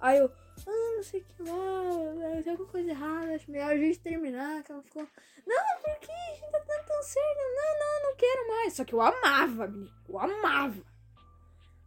Aí 0.00 0.18
eu, 0.18 0.30
ah, 0.66 0.94
não 0.96 1.02
sei 1.02 1.20
o 1.20 1.24
que 1.24 1.42
lá, 1.42 2.42
tem 2.42 2.52
alguma 2.52 2.68
coisa 2.68 2.90
errada, 2.90 3.34
acho 3.34 3.50
melhor 3.50 3.70
a 3.70 3.76
gente 3.76 3.98
terminar. 3.98 4.62
Que 4.62 4.72
ela 4.72 4.82
ficou, 4.82 5.06
não, 5.46 5.80
porque 5.82 6.10
a 6.10 6.34
gente 6.34 6.52
tá 6.52 6.58
dando 6.58 6.86
tão 6.86 7.02
certo. 7.02 7.38
Não, 7.38 7.78
não, 7.78 8.10
não 8.10 8.16
quero 8.16 8.48
mais. 8.48 8.74
Só 8.74 8.84
que 8.84 8.94
eu 8.94 9.00
amava, 9.00 9.66
menino. 9.66 9.92
Eu 10.08 10.18
amava. 10.18 10.82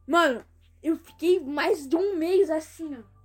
Mano, 0.08 0.46
eu 0.82 0.98
fiquei 0.98 1.40
mais 1.40 1.88
de 1.88 1.96
um 1.96 2.16
mês 2.16 2.50
assim, 2.50 2.98
ó. 2.98 3.22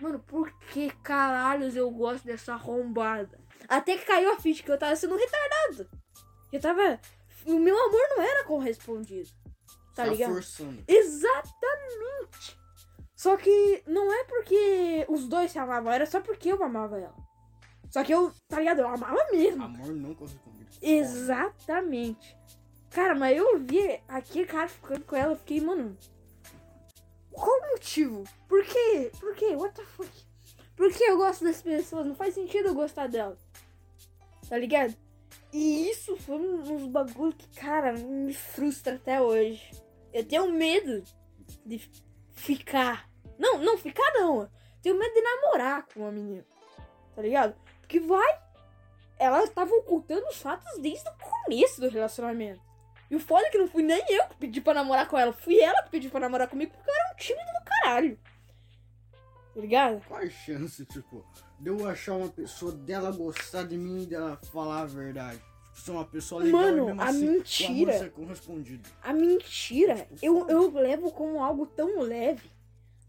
Mano, 0.00 0.20
por 0.20 0.52
que 0.70 0.90
caralhos 1.02 1.74
eu 1.74 1.90
gosto 1.90 2.24
dessa 2.24 2.52
arrombada? 2.52 3.40
Até 3.66 3.96
que 3.96 4.04
caiu 4.04 4.32
a 4.32 4.38
ficha 4.38 4.62
que 4.62 4.70
eu 4.70 4.78
tava 4.78 4.94
sendo 4.94 5.16
retardado. 5.16 5.88
Eu 6.52 6.60
tava. 6.60 7.00
O 7.44 7.58
meu 7.58 7.76
amor 7.76 8.08
não 8.10 8.22
era 8.22 8.44
correspondido. 8.44 9.30
Tá 10.04 10.10
ligado? 10.10 10.32
forçando. 10.32 10.82
Exatamente. 10.86 12.58
Só 13.14 13.36
que 13.36 13.82
não 13.86 14.12
é 14.12 14.24
porque 14.24 15.04
os 15.08 15.26
dois 15.28 15.50
se 15.50 15.58
amavam, 15.58 15.92
era 15.92 16.06
só 16.06 16.20
porque 16.20 16.50
eu 16.52 16.62
amava 16.62 16.98
ela. 16.98 17.14
Só 17.90 18.04
que 18.04 18.12
eu, 18.14 18.32
tá 18.48 18.58
ligado? 18.58 18.80
Eu 18.80 18.88
amava 18.88 19.18
mesmo. 19.32 19.64
Amor 19.64 19.88
não 19.88 20.14
correspondido. 20.14 20.68
Exatamente. 20.80 22.36
Cara, 22.90 23.14
mas 23.14 23.36
eu 23.36 23.58
vi 23.58 24.00
aquele 24.08 24.46
cara 24.46 24.68
ficando 24.68 25.04
com 25.04 25.16
ela, 25.16 25.32
eu 25.32 25.36
fiquei, 25.36 25.60
mano. 25.60 25.96
Qual 27.32 27.58
o 27.60 27.70
motivo? 27.72 28.24
Por 28.48 28.64
quê? 28.64 29.10
Por 29.18 29.34
quê? 29.34 29.54
What 29.56 29.74
the 29.74 29.84
fuck? 29.84 30.10
Por 30.76 30.92
que 30.92 31.02
eu 31.04 31.16
gosto 31.16 31.44
das 31.44 31.60
pessoas? 31.60 32.06
Não 32.06 32.14
faz 32.14 32.34
sentido 32.34 32.68
eu 32.68 32.74
gostar 32.74 33.08
dela. 33.08 33.36
Tá 34.48 34.56
ligado? 34.56 34.94
E 35.52 35.88
isso 35.90 36.16
foi 36.16 36.36
um- 36.36 36.60
uns 36.76 36.86
bagulho 36.88 37.32
que, 37.32 37.48
cara, 37.58 37.92
me 37.92 38.32
frustra 38.34 38.94
até 38.94 39.20
hoje. 39.20 39.70
Eu 40.12 40.24
tenho 40.24 40.50
medo 40.52 41.02
de 41.64 41.78
ficar. 42.32 43.08
Não, 43.38 43.58
não 43.58 43.78
ficar 43.78 44.10
não. 44.14 44.50
Tenho 44.82 44.98
medo 44.98 45.14
de 45.14 45.20
namorar 45.20 45.86
com 45.86 46.00
uma 46.00 46.12
menina. 46.12 46.44
Tá 47.14 47.22
ligado? 47.22 47.54
Porque 47.80 48.00
vai. 48.00 48.38
Ela 49.18 49.46
tava 49.48 49.74
ocultando 49.74 50.26
os 50.28 50.40
fatos 50.40 50.78
desde 50.80 51.08
o 51.08 51.12
começo 51.18 51.80
do 51.80 51.88
relacionamento. 51.88 52.60
E 53.10 53.16
o 53.16 53.20
foda 53.20 53.46
é 53.46 53.50
que 53.50 53.58
não 53.58 53.66
fui 53.66 53.82
nem 53.82 54.04
eu 54.08 54.28
que 54.28 54.36
pedi 54.36 54.60
pra 54.60 54.74
namorar 54.74 55.08
com 55.08 55.18
ela. 55.18 55.32
Fui 55.32 55.58
ela 55.58 55.82
que 55.82 55.90
pediu 55.90 56.10
pra 56.10 56.20
namorar 56.20 56.48
comigo 56.48 56.72
porque 56.72 56.90
eu 56.90 56.94
era 56.94 57.12
um 57.12 57.16
tímido 57.16 57.46
do 57.46 57.64
caralho. 57.64 58.18
Tá 59.54 59.60
ligado? 59.60 60.04
Qual 60.06 60.20
a 60.20 60.30
chance, 60.30 60.84
tipo, 60.86 61.24
de 61.58 61.68
eu 61.68 61.88
achar 61.88 62.14
uma 62.14 62.28
pessoa 62.28 62.70
dela 62.70 63.10
gostar 63.10 63.64
de 63.64 63.76
mim 63.76 64.02
e 64.02 64.06
dela 64.06 64.38
falar 64.52 64.82
a 64.82 64.86
verdade? 64.86 65.42
Tipo, 65.78 65.84
ser 65.84 65.90
uma 65.92 66.04
pessoa 66.04 66.42
legal 66.42 66.60
Mano, 66.60 66.82
e 66.82 66.86
mesmo 66.86 67.00
a 67.00 67.04
assim, 67.06 67.30
mentira- 67.30 67.70
o 67.72 67.82
amor 67.82 67.92
ser 67.98 68.10
correspondido. 68.12 68.88
A 69.02 69.12
mentira, 69.12 70.08
eu, 70.20 70.48
eu 70.48 70.70
levo 70.72 71.10
como 71.12 71.42
algo 71.42 71.66
tão 71.66 72.00
leve. 72.00 72.50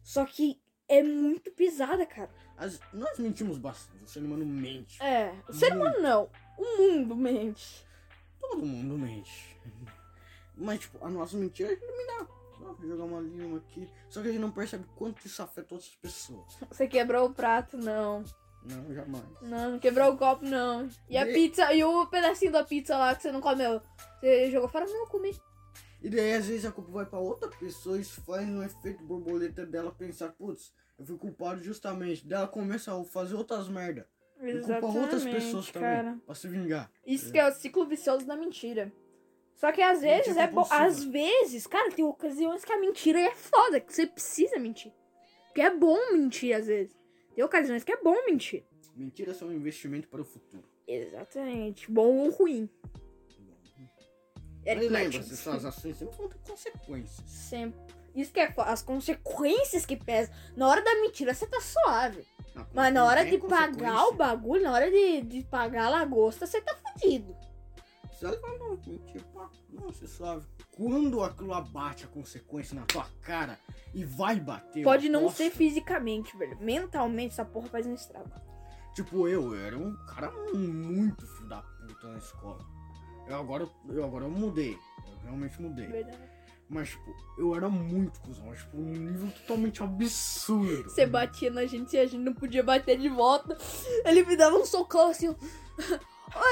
Só 0.03 0.25
que 0.25 0.61
é 0.87 1.01
muito 1.03 1.51
pesada, 1.51 2.05
cara. 2.05 2.29
As- 2.57 2.79
nós 2.93 3.17
mentimos 3.19 3.57
bastante, 3.57 4.03
o 4.03 4.07
ser 4.07 4.19
humano 4.19 4.45
mente. 4.45 5.01
É, 5.01 5.33
o 5.47 5.53
ser 5.53 5.73
humano 5.73 5.99
não. 5.99 6.29
O 6.57 6.77
mundo 6.77 7.15
mente. 7.15 7.85
Todo 8.39 8.65
mundo 8.65 8.97
mente. 8.97 9.57
Mas, 10.55 10.79
tipo, 10.81 11.03
a 11.03 11.09
nossa 11.09 11.37
mentira 11.37 11.69
é 11.69 11.73
eliminar. 11.73 12.27
Só 12.57 12.75
jogar 12.81 13.03
uma 13.05 13.19
ali, 13.19 13.41
uma 13.45 13.57
aqui. 13.59 13.89
Só 14.09 14.21
que 14.21 14.27
a 14.27 14.31
gente 14.31 14.41
não 14.41 14.51
percebe 14.51 14.85
quanto 14.95 15.25
isso 15.25 15.41
afeta 15.41 15.73
outras 15.75 15.95
pessoas. 15.95 16.57
Você 16.69 16.87
quebrou 16.87 17.27
o 17.27 17.33
prato, 17.33 17.77
não. 17.77 18.23
Não, 18.63 18.93
jamais. 18.93 19.23
Não, 19.41 19.71
não 19.71 19.79
quebrou 19.79 20.13
o 20.13 20.17
copo, 20.17 20.45
não. 20.45 20.87
E 21.09 21.17
a 21.17 21.27
E- 21.27 21.33
pizza, 21.33 21.73
e 21.73 21.83
o 21.83 22.05
pedacinho 22.07 22.51
da 22.51 22.63
pizza 22.63 22.97
lá 22.97 23.15
que 23.15 23.21
você 23.21 23.31
não 23.31 23.41
comeu. 23.41 23.81
Você 24.19 24.51
jogou 24.51 24.69
fora? 24.69 24.85
Não, 24.85 24.95
eu 25.01 25.07
comi. 25.07 25.35
E 26.01 26.09
daí, 26.09 26.33
às 26.33 26.45
vezes, 26.45 26.65
a 26.65 26.71
culpa 26.71 26.91
vai 26.91 27.05
pra 27.05 27.19
outra 27.19 27.49
pessoa 27.49 27.97
e 27.97 28.01
isso 28.01 28.21
faz 28.21 28.47
um 28.47 28.63
efeito 28.63 29.03
borboleta 29.03 29.65
dela 29.65 29.91
pensar, 29.91 30.29
putz, 30.29 30.73
eu 30.97 31.05
fui 31.05 31.17
culpado 31.17 31.61
justamente. 31.63 32.25
Daí 32.27 32.39
ela 32.39 32.47
começa 32.47 32.93
a 32.97 33.03
fazer 33.03 33.35
outras 33.35 33.67
merda. 33.67 34.07
E 34.41 34.59
culpa 34.61 34.85
outras 34.87 35.25
pessoas 35.25 35.69
também. 35.69 36.17
Pra 36.25 36.33
se 36.35 36.47
vingar. 36.47 36.89
Isso 37.05 37.31
que 37.31 37.37
é 37.37 37.47
o 37.47 37.51
ciclo 37.53 37.85
vicioso 37.85 38.25
da 38.25 38.37
mentira. 38.37 38.91
Só 39.55 39.73
que 39.73 39.81
às 39.81 39.99
vezes 40.01 40.27
Mentira 40.27 40.43
é 40.43 40.47
bom. 40.47 40.61
compulsiva. 40.63 40.85
Às 40.85 41.03
vezes, 41.03 41.67
cara, 41.67 41.91
tem 41.91 42.05
ocasiões 42.05 42.63
que 42.63 42.71
a 42.71 42.79
mentira 42.79 43.19
é 43.19 43.35
foda, 43.35 43.81
que 43.81 43.93
você 43.93 44.07
precisa 44.07 44.57
mentir. 44.57 44.93
Que 45.53 45.61
é 45.61 45.69
bom 45.69 45.97
mentir 46.13 46.55
às 46.55 46.67
vezes. 46.67 46.97
Tem 47.39 47.45
ocasiões 47.45 47.85
que 47.85 47.93
é 47.93 48.03
bom 48.03 48.17
mentir. 48.25 48.65
Mentiras 48.93 49.37
são 49.37 49.47
um 49.47 49.53
investimento 49.53 50.09
para 50.09 50.19
o 50.19 50.25
futuro. 50.25 50.67
Exatamente. 50.85 51.89
Bom 51.89 52.17
ou 52.17 52.31
ruim. 52.31 52.69
Eric 54.65 54.89
Mas 54.89 55.03
lembra-se, 55.03 55.37
suas 55.37 55.63
ações 55.63 55.95
sempre 55.95 56.17
vão 56.17 56.27
ter 56.27 56.37
consequências. 56.39 57.29
Sempre. 57.29 57.79
Isso 58.13 58.33
que 58.33 58.41
é 58.41 58.53
as 58.57 58.81
consequências 58.81 59.85
que 59.85 59.95
pesam. 59.95 60.35
Na 60.57 60.67
hora 60.67 60.83
da 60.83 60.93
mentira 60.95 61.33
você 61.33 61.47
tá 61.47 61.61
suave. 61.61 62.27
Não, 62.53 62.67
Mas 62.73 62.93
na 62.93 63.05
hora 63.05 63.23
de 63.23 63.37
pagar 63.37 64.07
o 64.07 64.15
bagulho, 64.15 64.63
na 64.63 64.73
hora 64.73 64.91
de, 64.91 65.21
de 65.21 65.43
pagar 65.45 65.85
a 65.85 65.89
lagosta, 65.91 66.45
você 66.45 66.59
tá 66.59 66.75
fudido. 66.75 67.33
Ela 68.21 68.37
fala, 68.39 68.57
não, 68.59 68.77
pá, 69.33 69.49
não, 69.69 69.83
você 69.83 70.07
sabe. 70.07 70.43
Quando 70.71 71.23
aquilo 71.23 71.53
abate 71.53 72.05
a 72.05 72.07
consequência 72.07 72.75
na 72.75 72.85
tua 72.85 73.05
cara 73.21 73.59
e 73.93 74.03
vai 74.03 74.39
bater. 74.39 74.83
Pode 74.83 75.09
não 75.09 75.29
ser 75.29 75.51
fisicamente, 75.51 76.35
velho. 76.37 76.57
Mentalmente 76.59 77.33
essa 77.33 77.45
porra 77.45 77.67
faz 77.67 77.85
um 77.85 77.93
estrago. 77.93 78.29
Tipo, 78.93 79.27
eu, 79.27 79.53
eu 79.53 79.65
era 79.65 79.77
um 79.77 79.95
cara 80.07 80.31
muito 80.53 81.25
filho 81.25 81.49
da 81.49 81.61
puta 81.61 82.07
na 82.07 82.17
escola. 82.17 82.65
Eu 83.27 83.35
agora, 83.37 83.69
eu 83.89 84.03
agora 84.03 84.25
eu 84.25 84.29
mudei. 84.29 84.73
Eu 84.73 85.17
realmente 85.23 85.61
mudei. 85.61 85.87
Verdade. 85.87 86.17
Mas, 86.69 86.89
tipo, 86.89 87.15
eu 87.37 87.55
era 87.55 87.67
muito 87.67 88.19
cuzão. 88.19 88.45
Mas, 88.47 88.59
tipo, 88.59 88.77
um 88.77 88.91
nível 88.91 89.31
totalmente 89.31 89.81
absurdo. 89.81 90.83
Você 90.83 91.05
batia 91.05 91.49
na 91.49 91.65
gente 91.65 91.95
e 91.95 91.99
a 91.99 92.05
gente 92.05 92.23
não 92.23 92.33
podia 92.33 92.63
bater 92.63 92.97
de 92.97 93.09
volta. 93.09 93.57
Ele 94.05 94.23
me 94.23 94.35
dava 94.35 94.57
um 94.57 94.65
socão 94.65 95.09
assim. 95.09 95.35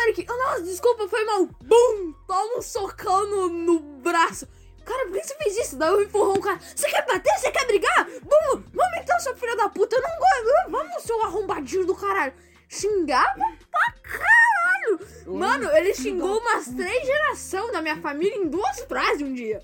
Eric, 0.06 0.26
nossa, 0.26 0.64
desculpa, 0.64 1.08
foi 1.08 1.24
mal. 1.26 1.46
Bum! 1.64 2.14
Toma 2.28 2.58
um 2.58 2.62
socão 2.62 3.28
no, 3.28 3.50
no 3.50 3.80
braço. 3.80 4.48
Cara, 4.84 5.06
por 5.06 5.20
que 5.20 5.28
você 5.28 5.36
fez 5.36 5.58
isso? 5.58 5.78
Daí 5.78 5.90
eu 5.90 6.02
empurrou 6.02 6.38
o 6.38 6.42
cara. 6.42 6.60
Você 6.60 6.90
quer 6.90 7.06
bater? 7.06 7.38
Você 7.38 7.52
quer 7.52 7.68
brigar? 7.68 8.06
Vamos, 8.06 8.66
vamos 8.74 8.98
então, 9.02 9.20
seu 9.20 9.36
filho 9.36 9.58
da 9.58 9.68
puta. 9.68 9.96
Eu 9.96 10.02
não 10.02 10.18
gosto. 10.18 10.72
Vamos, 10.72 11.04
seu 11.04 11.22
arrombadinho 11.24 11.86
do 11.86 11.94
caralho. 11.94 12.34
Xingava 12.70 13.36
pra 13.70 13.94
caralho. 14.02 15.00
Mano, 15.28 15.70
ele 15.76 15.94
xingou 15.94 16.40
umas 16.40 16.68
três 16.68 17.06
gerações 17.06 17.72
da 17.72 17.82
minha 17.82 17.98
família 17.98 18.38
em 18.38 18.48
duas 18.48 18.80
frases 18.82 19.22
um 19.22 19.34
dia. 19.34 19.62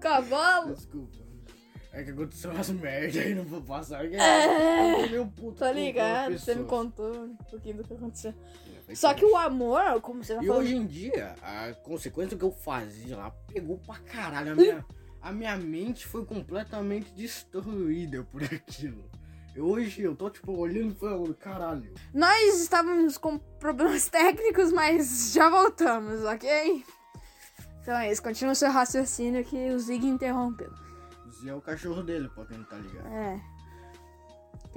Cavalo. 0.00 0.74
Desculpa. 0.74 1.16
É 1.92 2.02
que 2.02 2.10
aconteceu 2.10 2.50
umas 2.50 2.68
merda 2.68 3.20
aí, 3.20 3.34
não 3.34 3.44
vou 3.44 3.62
passar. 3.62 4.04
É. 4.04 5.04
eu 5.04 5.10
meu 5.10 5.27
puto 5.50 5.58
Tá 5.60 5.72
ligado? 5.72 6.38
Você 6.38 6.54
me 6.54 6.64
contou 6.64 7.24
um 7.24 7.36
pouquinho 7.36 7.76
do 7.78 7.84
que 7.84 7.94
aconteceu. 7.94 8.34
É, 8.88 8.94
Só 8.94 9.12
que 9.14 9.24
o 9.24 9.36
amor, 9.36 10.00
como 10.00 10.24
você 10.24 10.34
tá 10.34 10.42
E 10.42 10.46
falando. 10.46 10.62
hoje 10.62 10.76
em 10.76 10.86
dia, 10.86 11.34
a 11.42 11.72
consequência 11.82 12.36
que 12.36 12.44
eu 12.44 12.50
fazia 12.52 13.16
lá 13.16 13.30
pegou 13.52 13.78
pra 13.78 13.98
caralho. 13.98 14.52
A 14.52 14.54
minha, 14.54 14.86
a 15.20 15.32
minha 15.32 15.56
mente 15.56 16.06
foi 16.06 16.24
completamente 16.24 17.10
destruída 17.12 18.22
por 18.24 18.42
aquilo. 18.42 19.04
Hoje 19.56 20.02
eu 20.02 20.14
tô 20.14 20.30
tipo 20.30 20.52
olhando 20.56 20.92
e 20.92 20.94
falando, 20.94 21.34
caralho. 21.34 21.92
Nós 22.14 22.60
estávamos 22.60 23.18
com 23.18 23.36
problemas 23.38 24.06
técnicos, 24.10 24.72
mas 24.72 25.32
já 25.32 25.50
voltamos, 25.50 26.22
ok? 26.22 26.84
Então 27.82 27.96
é 27.96 28.12
isso, 28.12 28.22
continua 28.22 28.52
o 28.52 28.56
seu 28.56 28.70
raciocínio 28.70 29.44
que 29.44 29.70
o 29.70 29.78
Zig 29.80 30.06
interrompeu. 30.06 30.70
Zé 31.42 31.50
é 31.50 31.54
o 31.54 31.60
cachorro 31.60 32.02
dele, 32.02 32.28
pra 32.28 32.44
quem 32.46 32.58
não 32.58 32.64
tá 32.66 32.76
ligado. 32.76 33.06
É. 33.08 33.40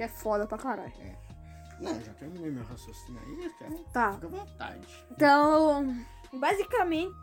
Que 0.02 0.06
é 0.06 0.08
foda 0.08 0.48
pra 0.48 0.58
caralho. 0.58 0.92
Não, 1.80 2.00
já 2.00 2.12
terminei 2.14 2.50
meu 2.50 2.64
raciocínio 2.64 3.22
aí, 3.24 3.50
cara. 3.50 3.72
Tá. 3.92 4.12
Fica 4.14 4.26
à 4.26 4.30
vontade. 4.30 5.04
Então, 5.12 5.96
basicamente, 6.32 7.14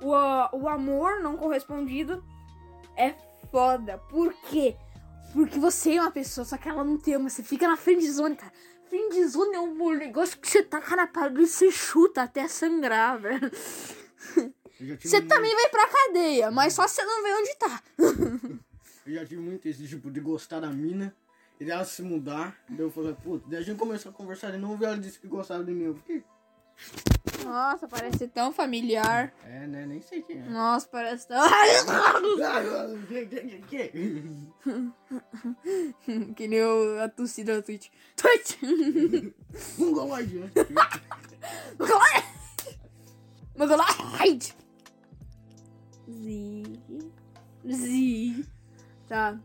o, 0.00 0.56
o 0.56 0.68
amor 0.68 1.18
não 1.20 1.36
correspondido 1.36 2.24
é 2.96 3.12
foda. 3.50 3.98
Por 3.98 4.32
quê? 4.50 4.76
Porque 5.32 5.58
você 5.58 5.96
é 5.96 6.00
uma 6.00 6.12
pessoa, 6.12 6.44
só 6.44 6.56
que 6.56 6.68
ela 6.68 6.84
não 6.84 6.96
te 6.96 7.12
ama. 7.12 7.28
Você 7.28 7.42
fica 7.42 7.66
na 7.66 7.76
friendzone, 7.76 8.36
cara. 8.36 8.52
Friendzone 8.88 9.56
é 9.56 9.60
um 9.60 9.94
negócio 9.96 10.38
que 10.38 10.48
você 10.48 10.62
taca 10.62 10.94
na 10.94 11.08
parede 11.08 11.42
e 11.42 11.46
você 11.48 11.72
chuta 11.72 12.22
até 12.22 12.46
sangrar, 12.46 13.18
velho. 13.20 13.50
Você 13.52 15.16
muito- 15.18 15.28
também 15.28 15.54
vai 15.56 15.68
pra 15.70 15.88
cadeia, 15.88 16.52
mas 16.52 16.72
só 16.72 16.86
você 16.86 17.02
não 17.02 17.20
vê 17.20 17.34
onde 17.34 17.56
tá. 17.56 17.82
Eu 19.04 19.14
já 19.14 19.26
tive 19.26 19.42
muito 19.42 19.66
esse 19.66 19.88
tipo 19.88 20.08
de 20.08 20.20
gostar 20.20 20.60
da 20.60 20.70
mina 20.70 21.12
e 21.60 21.70
ela 21.70 21.84
se 21.84 22.02
mudar. 22.02 22.56
Daí 22.68 22.80
eu 22.80 22.90
falei, 22.90 23.14
puta, 23.14 23.44
daí 23.48 23.58
a 23.60 23.62
gente 23.62 23.78
começou 23.78 24.10
a 24.10 24.14
conversar 24.14 24.50
de 24.52 24.58
novo 24.58 24.82
e 24.82 24.86
ela 24.86 24.98
disse 24.98 25.18
que 25.18 25.26
gostava 25.26 25.64
de 25.64 25.72
mim. 25.72 25.84
Eu 25.84 25.94
fiquei, 25.96 26.22
Nossa, 27.44 27.88
parece 27.88 28.28
tão 28.28 28.52
familiar. 28.52 29.32
é, 29.44 29.66
né? 29.66 29.84
Nem 29.86 30.00
sei 30.00 30.22
quem 30.22 30.38
é. 30.40 30.48
Nossa, 30.48 30.88
parece 30.88 31.26
tão. 31.28 31.38
Que, 36.36 36.48
nem 36.48 36.62
o- 36.62 37.00
a 37.02 37.08
tossida 37.08 37.56
da 37.56 37.62
Twitch. 37.62 37.88
Twitch! 38.16 38.56
Mongoloide, 39.78 40.38
né? 40.38 40.50
Mongoloid! 43.56 44.54
Zig. 46.08 46.80
Zig. 47.70 48.46
Tá. 49.08 49.38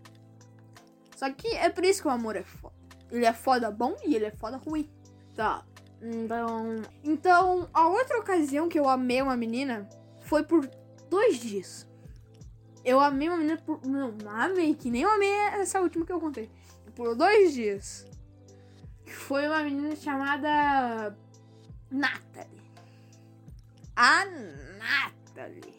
Só 1.24 1.32
que 1.32 1.48
é 1.56 1.70
por 1.70 1.86
isso 1.86 2.02
que 2.02 2.08
o 2.10 2.12
amor 2.12 2.36
é 2.36 2.44
foda. 2.44 2.76
Ele 3.10 3.26
é 3.26 3.32
foda 3.32 3.72
bom 3.72 3.96
e 4.06 4.14
ele 4.14 4.26
é 4.26 4.32
foda 4.32 4.58
ruim. 4.58 4.92
Tá. 5.34 5.64
Então. 6.02 6.82
Então, 7.02 7.70
a 7.74 7.88
outra 7.88 8.20
ocasião 8.20 8.68
que 8.68 8.78
eu 8.78 8.90
amei 8.90 9.22
uma 9.22 9.38
menina 9.38 9.88
foi 10.20 10.44
por 10.44 10.70
dois 11.10 11.40
dias. 11.40 11.88
Eu 12.84 13.00
amei 13.00 13.30
uma 13.30 13.38
menina 13.38 13.58
por. 13.58 13.80
Não, 13.86 14.12
não 14.12 14.32
amei, 14.32 14.76
que 14.76 14.92
nem 14.92 15.04
eu 15.04 15.10
amei 15.12 15.32
essa 15.62 15.80
última 15.80 16.06
que 16.06 16.12
eu 16.12 16.20
contei. 16.20 16.52
Por 16.94 17.16
dois 17.16 17.54
dias. 17.54 18.06
Foi 19.08 19.48
uma 19.48 19.64
menina 19.64 19.96
chamada. 19.96 21.18
Natalie. 21.90 22.62
A 23.96 24.26
Natalie. 24.26 25.74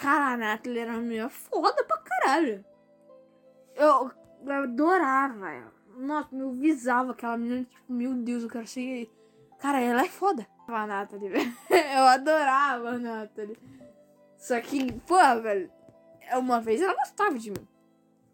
Cara, 0.00 0.34
a 0.34 0.36
Natalie 0.36 0.80
era 0.80 0.92
uma 0.94 1.00
menina 1.00 1.28
foda 1.28 1.84
pra 1.84 1.98
caralho. 1.98 2.64
Eu, 3.78 4.10
eu 4.44 4.62
adorava 4.64 5.50
ela. 5.50 5.72
Nossa, 5.96 6.28
me 6.34 6.52
visava 6.60 7.12
aquela 7.12 7.36
menina, 7.36 7.64
tipo, 7.64 7.92
meu 7.92 8.12
Deus, 8.14 8.42
eu 8.42 8.48
quero 8.50 8.66
ser. 8.66 9.10
Cara, 9.58 9.80
ela 9.80 10.02
é 10.02 10.08
foda. 10.08 10.46
A 10.68 10.86
Natalie, 10.86 11.30
velho. 11.30 11.56
Eu 11.96 12.02
adorava 12.04 12.90
a 12.90 12.98
Natalie. 12.98 13.58
Só 14.36 14.60
que, 14.60 14.92
pô, 15.00 15.16
velho, 15.40 15.70
uma 16.34 16.60
vez 16.60 16.80
ela 16.82 16.94
gostava 16.94 17.38
de 17.38 17.50
mim. 17.50 17.66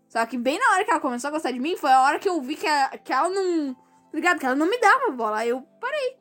Só 0.09 0.27
que 0.27 0.37
bem 0.37 0.59
na 0.59 0.73
hora 0.73 0.85
que 0.85 0.91
ela 0.91 1.01
começou 1.01 1.29
a 1.29 1.31
gostar 1.31 1.53
de 1.53 1.61
mim, 1.61 1.77
foi 1.77 1.91
a 1.93 2.03
hora 2.03 2.19
que 2.19 2.29
eu 2.29 2.41
vi 2.43 2.57
que, 2.57 2.67
a- 2.67 2.99
que 2.99 3.13
ela 3.13 3.29
não. 3.29 3.73
tá 3.75 3.81
Ligado? 4.13 4.39
Que 4.41 4.47
ela 4.47 4.57
não 4.57 4.67
me 4.69 4.79
dava 4.81 5.13
bola. 5.13 5.39
Aí 5.39 5.49
eu 5.51 5.63
parei. 5.81 6.17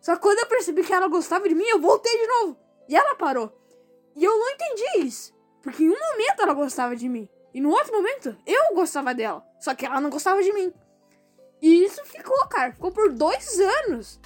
Só 0.00 0.14
que 0.14 0.22
quando 0.22 0.38
eu 0.40 0.46
percebi 0.46 0.84
que 0.84 0.92
ela 0.92 1.08
gostava 1.08 1.48
de 1.48 1.54
mim, 1.54 1.64
eu 1.66 1.80
voltei 1.80 2.16
de 2.18 2.26
novo. 2.26 2.56
E 2.88 2.94
ela 2.94 3.14
parou. 3.14 3.50
E 4.14 4.22
eu 4.22 4.38
não 4.38 4.50
entendi 4.50 5.06
isso. 5.06 5.34
Porque 5.62 5.82
em 5.82 5.88
um 5.88 5.98
momento 5.98 6.42
ela 6.42 6.52
gostava 6.54 6.94
de 6.94 7.08
mim. 7.08 7.28
E 7.52 7.60
no 7.60 7.70
outro 7.70 7.92
momento 7.92 8.36
eu 8.46 8.74
gostava 8.74 9.14
dela. 9.14 9.44
Só 9.58 9.74
que 9.74 9.84
ela 9.84 10.00
não 10.00 10.10
gostava 10.10 10.42
de 10.42 10.52
mim. 10.52 10.72
E 11.60 11.84
isso 11.84 12.04
ficou, 12.04 12.38
cara. 12.48 12.72
Ficou 12.72 12.90
por 12.92 13.12
dois 13.12 13.58
anos. 13.58 14.20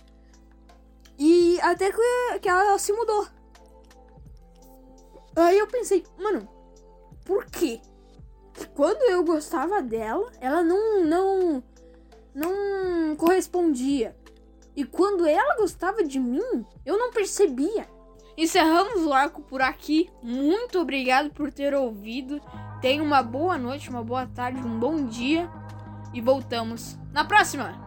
E 1.18 1.60
até 1.60 1.90
que, 1.92 2.38
que 2.40 2.48
ela 2.48 2.78
se 2.78 2.92
mudou. 2.92 3.26
Aí 5.36 5.58
eu 5.58 5.66
pensei, 5.66 6.04
mano, 6.18 6.48
por 7.24 7.44
quê? 7.46 7.80
Que 8.52 8.68
quando 8.68 9.02
eu 9.10 9.24
gostava 9.24 9.82
dela, 9.82 10.30
ela 10.40 10.62
não, 10.62 11.04
não, 11.04 11.64
não 12.32 13.16
correspondia. 13.16 14.16
E 14.76 14.84
quando 14.84 15.26
ela 15.26 15.56
gostava 15.56 16.02
de 16.02 16.20
mim, 16.20 16.64
eu 16.84 16.98
não 16.98 17.10
percebia. 17.10 17.88
Encerramos 18.36 19.06
o 19.06 19.12
arco 19.12 19.42
por 19.42 19.62
aqui. 19.62 20.10
Muito 20.22 20.80
obrigado 20.80 21.30
por 21.30 21.52
ter 21.52 21.74
ouvido. 21.74 22.40
Tenha 22.80 23.02
uma 23.02 23.22
boa 23.22 23.56
noite, 23.56 23.88
uma 23.88 24.02
boa 24.02 24.26
tarde, 24.26 24.60
um 24.60 24.78
bom 24.78 25.06
dia. 25.06 25.48
E 26.12 26.20
voltamos 26.20 26.98
na 27.12 27.24
próxima! 27.24 27.83